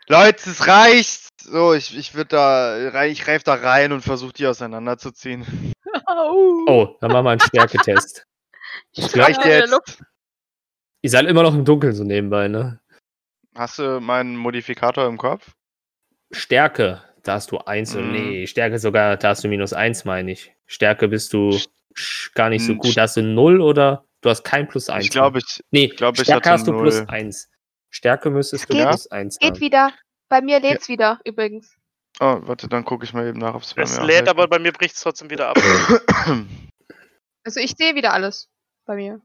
[0.09, 1.29] Leute, es reicht!
[1.41, 5.73] So, ich, ich würde da, ich greif da rein und versuche die auseinanderzuziehen.
[6.07, 6.65] Au.
[6.67, 8.25] Oh, dann machen wir einen Stärketest.
[8.93, 10.03] Ich reicht jetzt.
[11.03, 12.81] Ihr seid immer noch im Dunkeln so nebenbei, ne?
[13.55, 15.53] Hast du meinen Modifikator im Kopf?
[16.33, 18.13] Stärke, da hast du eins und Mhm.
[18.13, 20.53] nee, Stärke sogar, da hast du minus eins, meine ich.
[20.67, 21.57] Stärke bist du
[22.35, 22.97] gar nicht so Hm, gut.
[22.97, 25.05] Hast du null oder du hast kein plus eins.
[25.05, 27.07] Ich glaube, ich, Nee, glaub, ich Stärke hatte hast du plus null.
[27.09, 27.51] eins.
[27.91, 29.61] Stärke müsstest du Geht- plus eins Geht haben.
[29.61, 29.93] wieder.
[30.29, 31.77] Bei mir lädt's wieder, übrigens.
[32.21, 34.59] Oh, warte, dann gucke ich mal eben nach, ob es bei Es lädt, aber bei
[34.59, 35.59] mir bricht es trotzdem wieder ab.
[37.47, 38.49] Also ich sehe wieder alles.
[38.87, 39.21] Bei mir.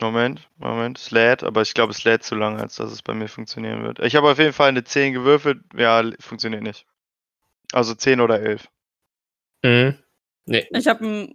[0.00, 3.14] Moment, Moment, es lädt, aber ich glaube, es lädt zu lange, als dass es bei
[3.14, 3.98] mir funktionieren wird.
[4.00, 6.86] Ich habe auf jeden Fall eine 10 gewürfelt, ja, funktioniert nicht.
[7.72, 8.66] Also 10 oder 11.
[9.62, 9.96] Mhm.
[10.46, 11.34] Nee, Ich habe ein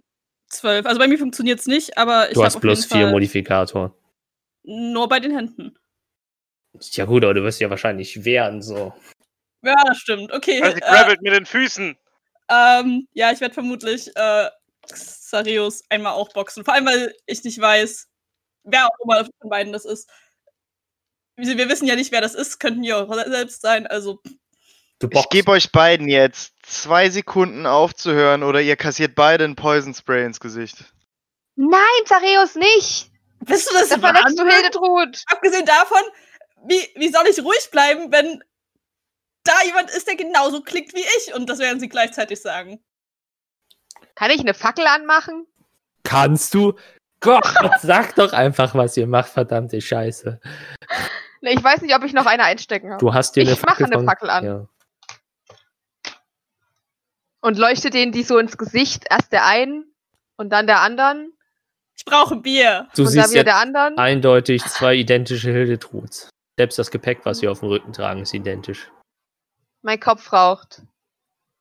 [0.50, 0.86] 12.
[0.86, 3.02] Also bei mir funktioniert es nicht, aber ich du habe hast auf plus jeden vier
[3.06, 3.94] Fall Modifikator.
[4.64, 5.76] nur bei den Händen.
[6.92, 8.92] Ja gut, aber du wirst ja wahrscheinlich wehren, so.
[9.62, 10.32] Ja, das stimmt.
[10.32, 10.62] Okay.
[10.62, 11.96] Also äh, grabbelt mit den Füßen.
[12.50, 14.50] ähm, ja, ich werde vermutlich äh,
[14.86, 16.64] Xarius einmal auch boxen.
[16.64, 18.08] Vor allem, weil ich nicht weiß,
[18.64, 20.08] wer auch immer von beiden das ist.
[21.36, 22.58] Wir wir wissen ja nicht, wer das ist.
[22.60, 23.86] Könnten ja auch selbst sein.
[23.86, 24.20] Also,
[25.10, 30.24] Ich gebe euch beiden jetzt zwei Sekunden aufzuhören oder ihr kassiert beide ein Poison Spray
[30.24, 30.76] ins Gesicht.
[31.56, 33.10] Nein, Zareus nicht!
[33.40, 34.50] bist du das Da verletzt du Wahnsinn?
[34.50, 35.22] Hildetrud!
[35.26, 36.00] Abgesehen davon,
[36.66, 38.42] wie, wie soll ich ruhig bleiben, wenn
[39.44, 41.32] da jemand ist, der genauso klingt wie ich?
[41.34, 42.80] Und das werden sie gleichzeitig sagen.
[44.16, 45.46] Kann ich eine Fackel anmachen?
[46.02, 46.74] Kannst du?
[47.20, 47.44] Gott,
[47.82, 50.40] sag doch einfach, was ihr macht, verdammte Scheiße.
[51.42, 52.98] Ich weiß nicht, ob ich noch eine einstecken habe.
[52.98, 54.44] Du hast dir eine Ich mache eine von- Fackel an.
[54.44, 54.68] Ja.
[57.40, 59.92] Und leuchte denen die so ins Gesicht, erst der einen
[60.36, 61.32] und dann der anderen.
[61.96, 62.88] Ich brauche Bier.
[62.94, 63.98] Du und siehst wieder jetzt der anderen.
[63.98, 66.30] eindeutig zwei identische Hildetruds.
[66.56, 68.90] Selbst das Gepäck, was sie auf dem Rücken tragen, ist identisch.
[69.82, 70.82] Mein Kopf raucht.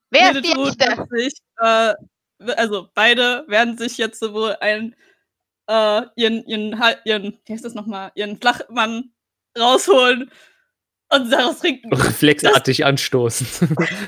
[0.09, 1.05] Wer ist die echte?
[1.11, 1.93] sich, äh,
[2.55, 4.95] also beide werden sich jetzt sowohl ein,
[5.67, 9.11] äh, ihren, ihren, Hal- ihren, wie heißt das nochmal, ihren Flachmann
[9.57, 10.31] rausholen
[11.09, 11.93] und daraus trinken.
[11.95, 13.47] Reflexartig anstoßen.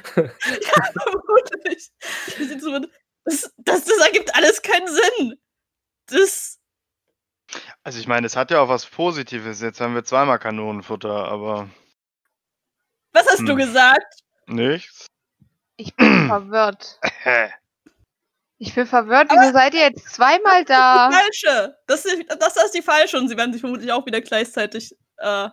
[0.10, 1.92] Vermutlich.
[2.28, 2.64] Das, ist
[3.26, 5.36] das, das, das ergibt alles keinen Sinn.
[6.08, 6.60] Das,
[7.84, 9.62] Also ich meine, es hat ja auch was Positives.
[9.62, 11.70] Jetzt haben wir zweimal Kanonenfutter, aber
[13.14, 13.58] was hast du Hm.
[13.58, 14.22] gesagt?
[14.48, 15.06] nichts.
[15.78, 17.00] Ich bin verwirrt.
[17.24, 17.52] Hä?
[18.62, 19.30] Ich bin verwirrt.
[19.32, 21.08] Wieso seid ihr jetzt zweimal da?
[21.08, 21.78] Die falsche.
[21.88, 25.48] Das ist, das ist die falsche und sie werden sich vermutlich auch wieder gleichzeitig, äh,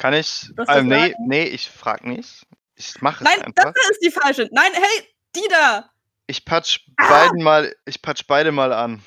[0.00, 0.50] Kann ich?
[0.68, 2.46] Ähm, nee, nee, ich frag nicht.
[2.74, 3.72] Ich mache es nein, einfach.
[3.74, 4.48] das ist die falsche.
[4.50, 5.90] Nein, hey, die da.
[6.26, 7.08] Ich patsch Ah!
[7.26, 9.02] beiden mal, ich patsch beide mal an.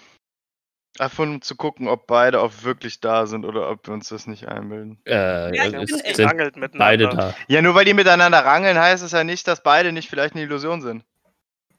[1.00, 4.28] Einfach um zu gucken, ob beide auch wirklich da sind oder ob wir uns das
[4.28, 5.02] nicht einbilden.
[5.08, 7.08] äh, Ja, ich es bin echt sind Angelt miteinander.
[7.08, 7.36] beide da.
[7.48, 10.44] Ja, nur weil die miteinander rangeln, heißt es ja nicht, dass beide nicht vielleicht eine
[10.44, 11.04] Illusion sind.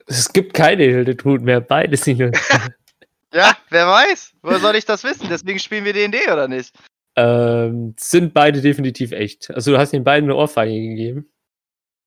[0.06, 2.32] Es gibt keine Hildetrud mehr, beide sind nur.
[3.32, 4.32] Ja, wer weiß?
[4.42, 5.28] Woher soll ich das wissen?
[5.30, 6.74] Deswegen spielen wir D&D, oder nicht?
[7.16, 9.50] Ähm, sind beide definitiv echt.
[9.50, 11.30] Also du hast den beiden eine Ohrfeige gegeben.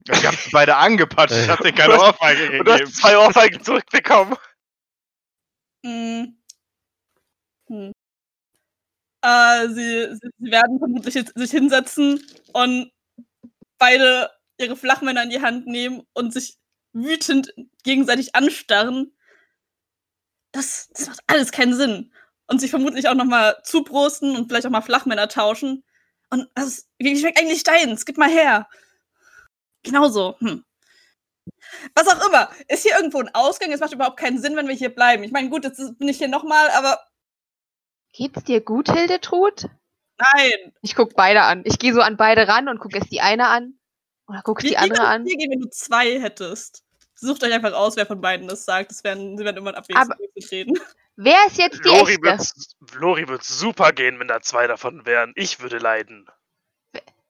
[0.10, 2.92] Ich hab sie beide angepatscht, ich hab denen keine Ohrfeige Und du hast gegeben.
[2.94, 4.36] zwei Ohrfeigen zurückbekommen.
[5.86, 6.38] Hm.
[7.70, 7.92] Hm.
[9.24, 12.22] Äh, sie, sie, sie werden vermutlich jetzt sich hinsetzen
[12.54, 12.92] und
[13.78, 14.30] beide
[14.60, 16.58] ihre Flachmänner in die Hand nehmen und sich
[16.94, 17.54] wütend
[17.84, 19.16] gegenseitig anstarren.
[20.52, 22.14] Das, das macht alles keinen Sinn.
[22.48, 25.84] Und sich vermutlich auch nochmal zuprosten und vielleicht auch mal Flachmänner tauschen.
[26.30, 28.06] Und das wie schmeckt eigentlich deins?
[28.06, 28.68] Gib mal her.
[29.84, 30.36] Genauso.
[30.40, 30.64] Hm.
[31.96, 32.50] Was auch immer.
[32.68, 33.72] Ist hier irgendwo ein Ausgang?
[33.72, 35.24] Es macht überhaupt keinen Sinn, wenn wir hier bleiben.
[35.24, 37.00] Ich meine, gut, jetzt ist- bin ich hier nochmal, aber
[38.14, 39.68] Geht's dir gut, Hildetrud?
[40.18, 40.74] nein.
[40.82, 41.62] Ich guck beide an.
[41.66, 43.78] Ich gehe so an beide ran und guck erst die eine an.
[44.28, 45.26] Oder guck die wie andere an.
[45.26, 46.84] hier gehen, wenn du zwei hättest?
[47.16, 48.92] Sucht euch einfach aus, wer von beiden das sagt.
[48.92, 50.80] Das werden, sie werden immer abwechselnd Aber- reden.
[51.18, 52.22] Wer ist jetzt die Lori echte?
[52.24, 55.34] wird, Lori wird super gehen, wenn da zwei davon wären.
[55.36, 56.28] Ich würde leiden.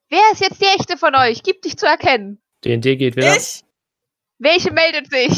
[0.09, 1.41] Wer ist jetzt die echte von euch?
[1.43, 2.41] Gib dich zu erkennen.
[2.63, 3.35] D&D geht wieder.
[3.35, 3.63] Ich?
[4.39, 5.33] Welche meldet sich?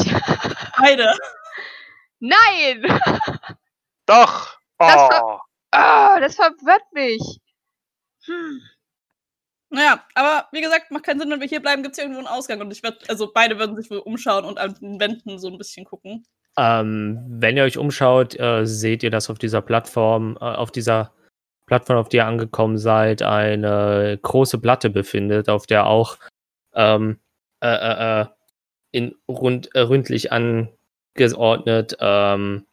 [0.78, 1.16] Beide.
[2.18, 3.00] Nein!
[4.06, 4.58] Doch!
[4.78, 7.40] Das Oh, war- Ah, das verwirrt mich.
[8.24, 8.60] Hm.
[9.70, 12.26] Naja, aber wie gesagt, macht keinen Sinn, wenn wir hier bleiben, gibt es irgendwo einen
[12.26, 12.60] Ausgang.
[12.60, 15.58] Und ich werde, also beide würden sich wohl umschauen und an den Wänden so ein
[15.58, 16.26] bisschen gucken.
[16.56, 21.12] Ähm, wenn ihr euch umschaut, äh, seht ihr, dass auf dieser Plattform, äh, auf dieser
[21.66, 26.18] Plattform, auf der ihr angekommen seid, eine große Platte befindet, auf der auch
[26.74, 27.18] ähm,
[27.62, 28.26] äh, äh, äh,
[28.92, 32.66] in rund, äh, ründlich angeordnet ähm,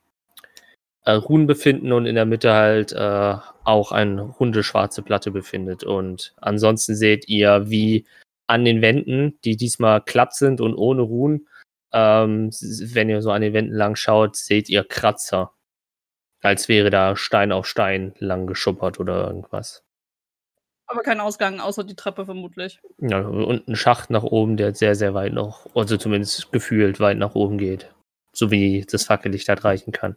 [1.06, 5.84] äh, Runen befinden und in der Mitte halt auch eine runde schwarze Platte befindet.
[5.84, 8.06] Und ansonsten seht ihr, wie
[8.48, 11.48] an den Wänden, die diesmal glatt sind und ohne Runen,
[11.92, 15.54] ähm, wenn ihr so an den Wänden lang schaut, seht ihr Kratzer.
[16.42, 19.84] Als wäre da Stein auf Stein lang geschuppert oder irgendwas.
[20.86, 22.80] Aber kein Ausgang, außer die Treppe vermutlich.
[23.00, 27.18] Ja, und ein Schacht nach oben, der sehr, sehr weit noch, also zumindest gefühlt weit
[27.18, 27.94] nach oben geht.
[28.32, 30.16] So wie das Fackellicht halt reichen kann.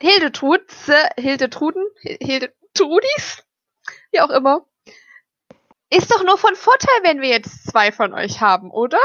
[0.00, 3.44] Hildetrud, äh, Hildetruden, Hi- Hildetrudis,
[4.12, 4.66] wie auch immer.
[5.90, 9.00] Ist doch nur von Vorteil, wenn wir jetzt zwei von euch haben, oder?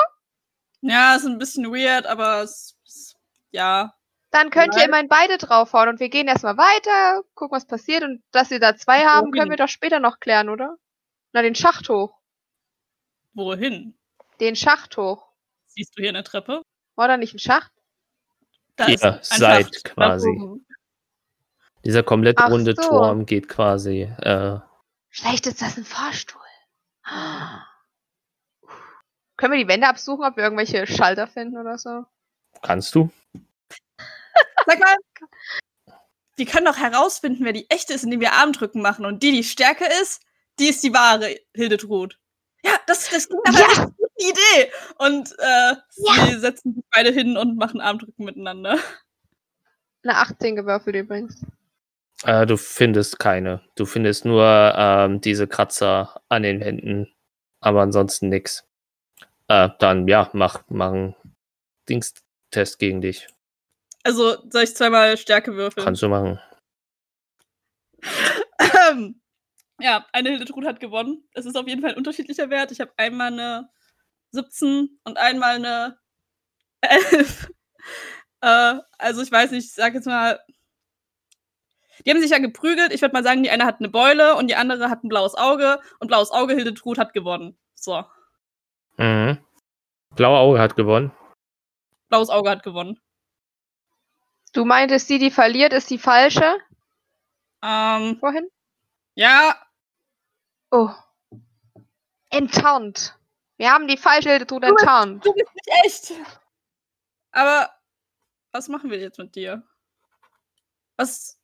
[0.89, 3.15] Ja, ist ein bisschen weird, aber es, es,
[3.51, 3.93] ja.
[4.31, 4.89] Dann könnt ihr Nein.
[4.89, 8.59] immer in beide draufhauen und wir gehen erstmal weiter, gucken, was passiert und dass wir
[8.59, 10.77] da zwei haben, können wir doch später noch klären, oder?
[11.33, 12.17] Na, den Schacht hoch.
[13.33, 13.97] Wohin?
[14.39, 15.27] Den Schacht hoch.
[15.65, 16.61] Siehst du hier eine Treppe?
[16.95, 17.71] War da nicht ein Schacht?
[18.75, 20.61] Da Ihr ist ein seid Schacht quasi.
[21.83, 22.81] Dieser komplett Ach runde so.
[22.89, 24.03] Turm geht quasi.
[24.19, 24.59] Äh,
[25.09, 26.41] Vielleicht ist das ein Fahrstuhl.
[29.37, 32.03] Können wir die Wände absuchen, ob wir irgendwelche Schalter finden oder so?
[32.63, 33.11] kannst du?
[34.65, 34.95] Sag mal,
[36.35, 39.05] wir können doch herausfinden, wer die echte ist, indem wir Armdrücken machen.
[39.05, 40.21] Und die, die stärker ist,
[40.59, 42.17] die ist die wahre Hildetrud.
[42.63, 43.65] Ja, das, das klingt aber Ja.
[43.77, 44.71] eine gute Idee.
[44.97, 46.25] Und äh, Ja.
[46.27, 48.77] sie setzen sich beide hin und machen Armdrücken miteinander.
[50.03, 51.43] Eine 18 gewürfelt übrigens.
[52.23, 53.61] Äh, du findest keine.
[53.75, 57.13] Du findest nur ähm, diese Kratzer an den Wänden,
[57.61, 58.66] aber ansonsten nix.
[59.47, 61.15] Äh, dann ja, mach, mach einen
[61.87, 63.27] Dingstest gegen dich.
[64.03, 65.83] Also soll ich zweimal Stärke würfeln?
[65.85, 66.39] Kannst du machen.
[68.89, 69.21] Ähm,
[69.79, 71.23] ja, eine Hildetrud hat gewonnen.
[71.33, 72.71] Es ist auf jeden Fall ein unterschiedlicher Wert.
[72.71, 73.69] Ich habe einmal eine
[74.31, 75.99] 17 und einmal eine
[76.81, 77.51] 11.
[78.41, 80.39] äh, also ich weiß nicht, ich sag jetzt mal
[82.05, 82.93] Die haben sich ja geprügelt.
[82.93, 85.35] Ich würde mal sagen, die eine hat eine Beule und die andere hat ein blaues
[85.35, 85.79] Auge.
[85.99, 87.57] Und blaues Auge, Hildetrud hat gewonnen.
[87.75, 88.05] So.
[88.97, 89.37] Mhm.
[90.15, 91.11] Blaue Auge hat gewonnen.
[92.09, 92.99] Blaues Auge hat gewonnen.
[94.53, 96.57] Du meintest, die, die verliert, ist die falsche
[97.63, 98.49] Ähm, vorhin?
[99.15, 99.61] ja,
[100.71, 100.89] Oh.
[102.29, 103.17] Enttarnt.
[103.57, 105.25] Wir haben die falsche Du bist- enttarnt.
[105.25, 106.13] du bist nicht echt.
[107.31, 107.71] Aber
[108.51, 109.63] was machen wir jetzt mit dir?
[110.97, 111.39] Was?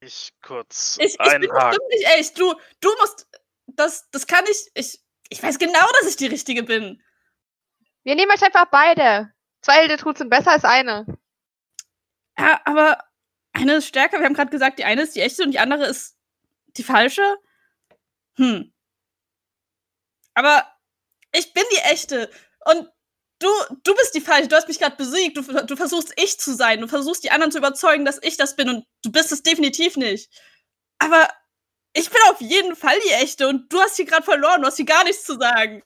[0.00, 2.38] Ich kurz Ich, ich bin bestimmt nicht echt.
[2.38, 3.26] Du, du musst.
[3.66, 4.70] Das, das kann ich.
[4.74, 7.02] Ich, ich weiß genau, dass ich die Richtige bin.
[8.02, 9.32] Wir nehmen euch einfach beide.
[9.62, 11.06] Zwei Hildetrud sind besser als eine.
[12.38, 13.04] Ja, aber
[13.52, 14.18] eine ist stärker.
[14.18, 16.16] Wir haben gerade gesagt, die eine ist die echte und die andere ist
[16.76, 17.36] die falsche.
[18.36, 18.72] Hm.
[20.34, 20.66] Aber
[21.32, 22.30] ich bin die echte.
[22.64, 22.90] Und
[23.38, 23.48] du,
[23.84, 24.48] du bist die falsche.
[24.48, 25.36] Du hast mich gerade besiegt.
[25.36, 26.80] Du, du versuchst ich zu sein.
[26.80, 28.68] Du versuchst die anderen zu überzeugen, dass ich das bin.
[28.68, 30.30] Und du bist es definitiv nicht.
[30.98, 31.28] Aber
[31.92, 33.48] ich bin auf jeden Fall die echte.
[33.48, 34.60] Und du hast hier gerade verloren.
[34.60, 35.82] Du hast hier gar nichts zu sagen.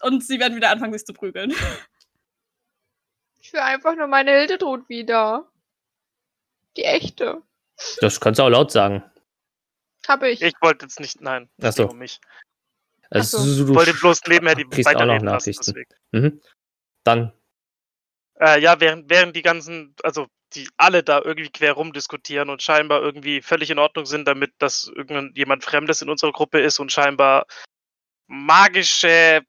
[0.00, 1.54] Und sie werden wieder anfangen, sich zu prügeln.
[3.40, 5.50] Ich will einfach nur meine Hildetrud wieder.
[6.76, 7.42] Die echte.
[8.02, 9.02] Das kannst du auch laut sagen.
[10.06, 10.42] Habe ich.
[10.42, 11.48] Ich wollte jetzt nicht, nein.
[11.62, 11.84] Ach so.
[11.84, 12.20] ging Um mich.
[13.08, 13.64] Also, so.
[13.64, 15.24] du, Ich wollte bloß nebenher die kriegst auch noch lassen.
[15.24, 15.64] Nachrichten.
[15.64, 15.94] Deswegen.
[16.12, 16.42] Mhm.
[17.04, 17.32] Dann,
[18.38, 23.02] Äh, ja, während, während die ganzen, also die alle da irgendwie quer rumdiskutieren und scheinbar
[23.02, 27.46] irgendwie völlig in Ordnung sind, damit das irgendjemand Fremdes in unserer Gruppe ist und scheinbar
[28.26, 29.42] magische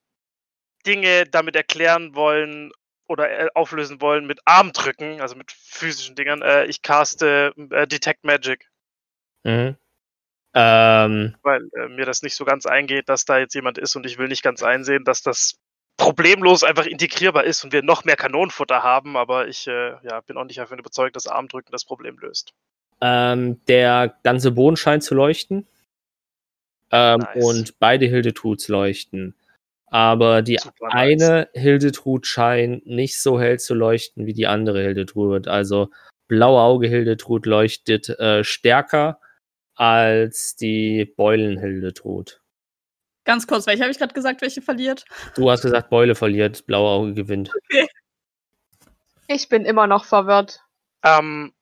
[0.85, 2.71] Dinge damit erklären wollen
[3.07, 6.41] oder äh, auflösen wollen mit Armdrücken, also mit physischen Dingern.
[6.41, 8.69] Äh, ich caste äh, Detect Magic,
[9.43, 9.75] mhm.
[10.53, 14.05] ähm, weil äh, mir das nicht so ganz eingeht, dass da jetzt jemand ist und
[14.05, 15.57] ich will nicht ganz einsehen, dass das
[16.13, 20.37] problemlos einfach integrierbar ist und wir noch mehr Kanonenfutter haben, aber ich äh, ja, bin
[20.37, 22.53] auch nicht davon überzeugt, dass Armdrücken das Problem löst.
[23.01, 25.67] ähm, der ganze Boden scheint zu leuchten.
[26.91, 27.45] Ähm, Nice.
[27.45, 29.35] Und beide Hildetruds leuchten.
[29.91, 30.93] Aber die Super nice.
[30.93, 35.47] eine Hildetrud scheint nicht so hell zu leuchten wie die andere Hildetrud.
[35.47, 35.89] Also
[36.27, 39.19] blaue Auge Hildetrud leuchtet äh, stärker
[39.75, 42.41] als die Beulen Hildetrud.
[43.29, 45.05] Ganz kurz, welche habe ich gerade gesagt, welche verliert?
[45.35, 47.51] Du hast gesagt, Beule verliert, blaue Auge gewinnt.
[49.27, 50.61] Ich bin immer noch verwirrt.
[51.05, 51.53] Ähm,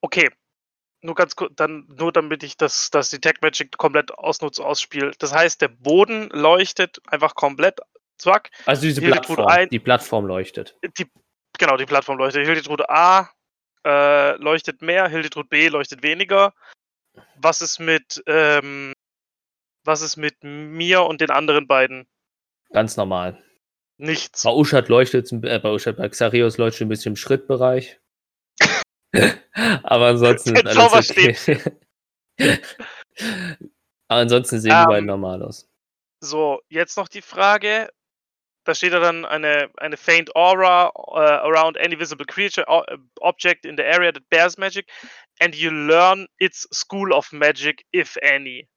[0.00, 0.30] okay.
[1.02, 5.10] Nur ganz kurz, dann nur damit ich das, das Detect Magic komplett ausnutze, ausspiele.
[5.18, 7.80] Das heißt, der Boden leuchtet einfach komplett.
[8.16, 8.48] Zack.
[8.64, 10.74] Also diese Hildetrud Plattform, ein- die Plattform leuchtet.
[10.96, 11.06] Die,
[11.58, 12.46] genau, die Plattform leuchtet.
[12.46, 13.28] Hildetrud A
[13.86, 16.54] äh, leuchtet mehr, Hildetrud B leuchtet weniger.
[17.36, 18.94] Was ist mit, ähm,
[19.88, 22.06] was ist mit mir und den anderen beiden?
[22.72, 23.42] Ganz normal.
[23.96, 24.44] Nichts.
[24.44, 27.98] Bei Uschat leuchtet äh, bei Uschat, bei Xarios leuchtet ein bisschen im Schrittbereich.
[29.82, 31.60] Aber ansonsten ist alles okay.
[34.08, 35.68] Aber ansonsten sehen die Ähm, beiden normal aus.
[36.20, 37.88] So, jetzt noch die Frage.
[38.64, 42.82] Da steht ja dann eine, eine faint aura uh, around any visible creature uh,
[43.20, 44.86] object in the area that bears magic
[45.40, 48.68] and you learn its school of magic, if any.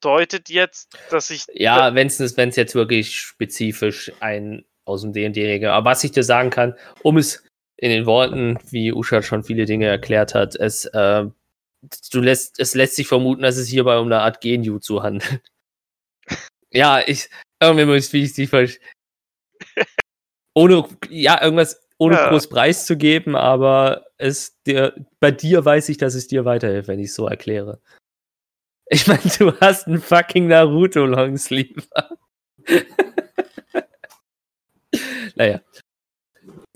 [0.00, 5.02] Das bedeutet jetzt, dass ich Ja, wenn es wenn es jetzt wirklich spezifisch ein aus
[5.02, 5.70] dem D&D-Regel.
[5.70, 7.44] Aber was ich dir sagen kann, um es
[7.76, 11.24] in den Worten, wie Usha schon viele Dinge erklärt hat, es, äh,
[12.12, 15.42] du lässt, es lässt sich vermuten, dass es hierbei um eine Art Genjutsu handelt.
[16.70, 17.28] ja, ich,
[17.60, 18.78] irgendwie muss ich die falsch.
[20.54, 22.28] ohne, ja, irgendwas ohne Ja.
[22.28, 26.88] groß Preis zu geben, aber es dir, bei dir weiß ich, dass es dir weiterhilft,
[26.88, 27.80] wenn ich es so erkläre.
[28.88, 31.82] Ich meine, du hast einen fucking Naruto Longsleeve.
[35.34, 35.60] naja.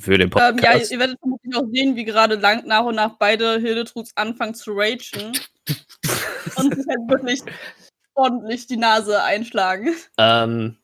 [0.01, 0.91] Für den Ähm, ja, Podcast.
[0.93, 4.73] ihr werdet vermutlich auch sehen, wie gerade lang, nach und nach beide Hildetruds anfangen zu
[4.73, 5.33] ragen
[6.57, 7.43] und sich halt wirklich
[8.15, 9.95] ordentlich die Nase einschlagen.
[10.19, 10.79] ähm,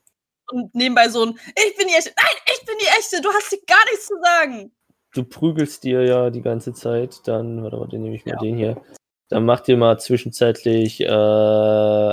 [0.53, 3.49] Und nebenbei so ein, ich bin die echte, nein, ich bin die echte, du hast
[3.49, 4.73] hier gar nichts zu sagen.
[5.15, 8.57] du prügelst dir ja die ganze Zeit, dann, warte mal, den nehme ich mal den
[8.57, 8.81] hier.
[9.29, 12.11] Dann mach dir mal zwischenzeitlich, äh,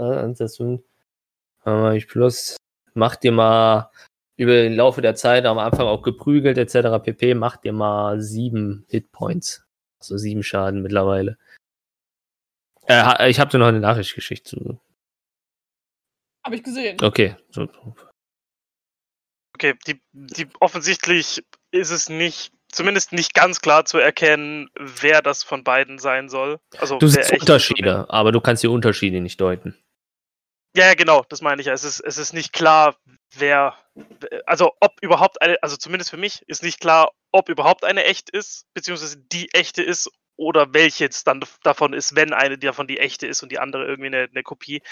[0.00, 0.36] äh,
[1.96, 2.56] ich plus,
[2.94, 3.90] mach dir mal
[4.36, 7.02] über den Laufe der Zeit am Anfang auch geprügelt etc.
[7.02, 7.34] pp.
[7.34, 9.64] Mach dir mal sieben Hitpoints.
[9.98, 11.38] Also sieben Schaden mittlerweile.
[12.86, 14.80] Äh, ich habe dir noch eine Nachricht geschickt zu.
[16.44, 16.96] Hab ich gesehen.
[17.02, 17.34] Okay.
[19.54, 25.42] Okay, die, die offensichtlich ist es nicht, zumindest nicht ganz klar zu erkennen, wer das
[25.42, 26.58] von beiden sein soll.
[26.78, 29.76] Also Du siehst Unterschiede, aber du kannst die Unterschiede nicht deuten.
[30.76, 31.72] Ja, ja, genau, das meine ich ja.
[31.72, 32.96] Es ist, es ist nicht klar,
[33.34, 33.74] wer,
[34.44, 38.28] also ob überhaupt eine, also zumindest für mich ist nicht klar, ob überhaupt eine echt
[38.28, 42.98] ist, beziehungsweise die echte ist oder welche jetzt dann davon ist, wenn eine davon die
[42.98, 44.82] echte ist und die andere irgendwie eine, eine Kopie.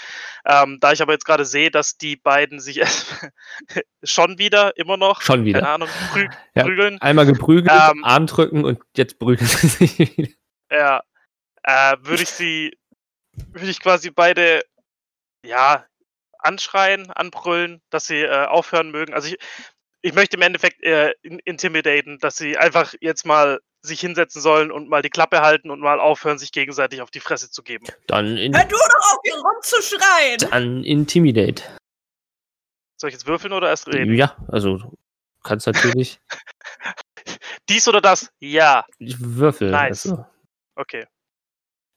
[0.45, 2.81] Ähm, da ich aber jetzt gerade sehe, dass die beiden sich
[4.03, 5.59] schon wieder immer noch, Schon wieder.
[5.59, 6.63] keine Ahnung, prü Ja.
[6.63, 6.99] prügeln.
[7.01, 8.03] Einmal geprügelt, Ähm.
[8.03, 10.31] Arm drücken und jetzt prügeln sie sich wieder.
[10.71, 11.03] Ja,
[11.63, 12.77] äh, würde ich sie,
[13.33, 14.63] würde ich quasi beide,
[15.43, 15.85] ja,
[16.39, 19.13] anschreien, anbrüllen, dass sie äh, aufhören mögen.
[19.13, 19.37] Also ich,
[20.05, 24.71] ich möchte im Endeffekt äh, in, intimidaten, dass sie einfach jetzt mal sich hinsetzen sollen
[24.71, 27.87] und mal die Klappe halten und mal aufhören, sich gegenseitig auf die Fresse zu geben.
[28.05, 30.51] Dann, in, Hör du doch auf, hier rumzuschreien!
[30.51, 31.63] dann Intimidate.
[32.97, 34.13] Soll ich jetzt würfeln oder erst reden?
[34.13, 34.95] Ja, also du
[35.43, 36.19] kannst natürlich
[37.69, 38.31] Dies oder das?
[38.39, 38.85] Ja.
[38.99, 39.71] würfeln.
[39.71, 40.05] Nice.
[40.05, 40.25] Also,
[40.77, 41.07] Okay.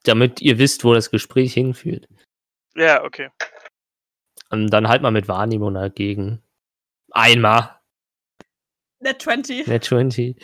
[0.04, 2.08] damit ihr wisst, wo das Gespräch hinführt.
[2.74, 3.28] Ja, okay.
[4.48, 6.42] Und dann halt mal mit Wahrnehmung dagegen.
[7.10, 7.77] Einmal.
[9.00, 9.66] Net 20.
[9.66, 10.36] Net 20.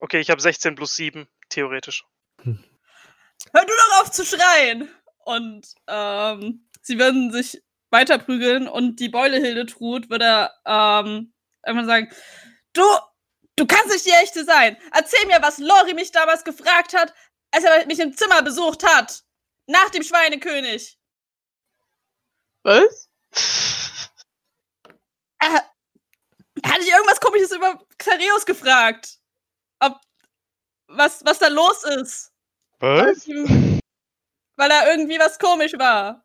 [0.00, 2.04] Okay, ich habe 16 plus 7, theoretisch.
[2.44, 4.88] Hör du doch auf zu schreien!
[5.24, 11.32] Und ähm, sie würden sich weiter prügeln und die Beule Hildetrud würde ähm,
[11.66, 12.08] irgendwann sagen,
[12.72, 12.82] du,
[13.56, 14.76] du kannst nicht die echte sein.
[14.92, 17.12] Erzähl mir, was Lori mich damals gefragt hat,
[17.50, 19.22] als er mich im Zimmer besucht hat.
[19.66, 20.98] Nach dem Schweinekönig.
[22.62, 23.10] Was?
[25.40, 25.70] Er,
[26.62, 29.18] er hat dich irgendwas komisches über Xareus gefragt.
[29.80, 30.00] Ob,
[30.88, 32.32] was, was da los ist.
[32.80, 33.26] Was?
[33.28, 36.24] Weil er irgendwie was komisch war.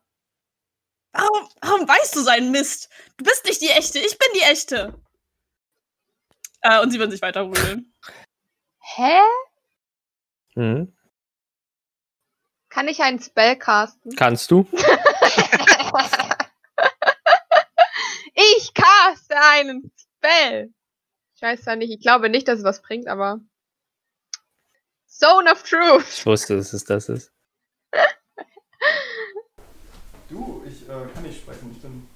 [1.12, 2.88] Warum, warum weißt du seinen Mist?
[3.16, 5.00] Du bist nicht die echte, ich bin die echte.
[6.60, 7.94] Äh, und sie würden sich weiter rühlen.
[8.80, 9.20] Hä?
[10.56, 10.96] Mhm.
[12.68, 14.16] Kann ich einen Spell casten?
[14.16, 14.66] Kannst du?
[18.34, 19.92] ich caste einen
[20.24, 20.72] Spell.
[21.36, 23.40] Ich weiß zwar nicht, ich glaube nicht, dass es was bringt, aber.
[25.06, 26.06] Zone of Truth.
[26.08, 27.32] Ich wusste, dass es das ist.
[30.30, 31.70] Du, ich äh, kann nicht sprechen.
[31.76, 32.08] Ich bin.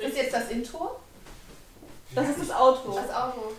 [0.00, 1.00] Ist jetzt das Intro?
[2.14, 2.92] Das ist das Outro.
[2.92, 3.52] Das Auto.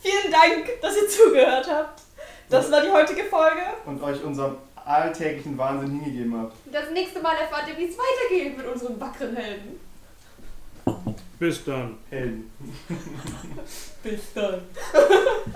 [0.00, 2.00] Vielen Dank, dass ihr zugehört habt.
[2.48, 3.60] Das war die heutige Folge.
[3.84, 6.56] Und euch unserem alltäglichen Wahnsinn hingegeben habt.
[6.72, 9.78] Das nächste Mal erfahrt ihr, wie es weitergeht mit unseren wackeren Helden.
[11.42, 11.98] Bursdagen.
[12.08, 12.50] Hen.
[14.04, 14.60] Bursdagen.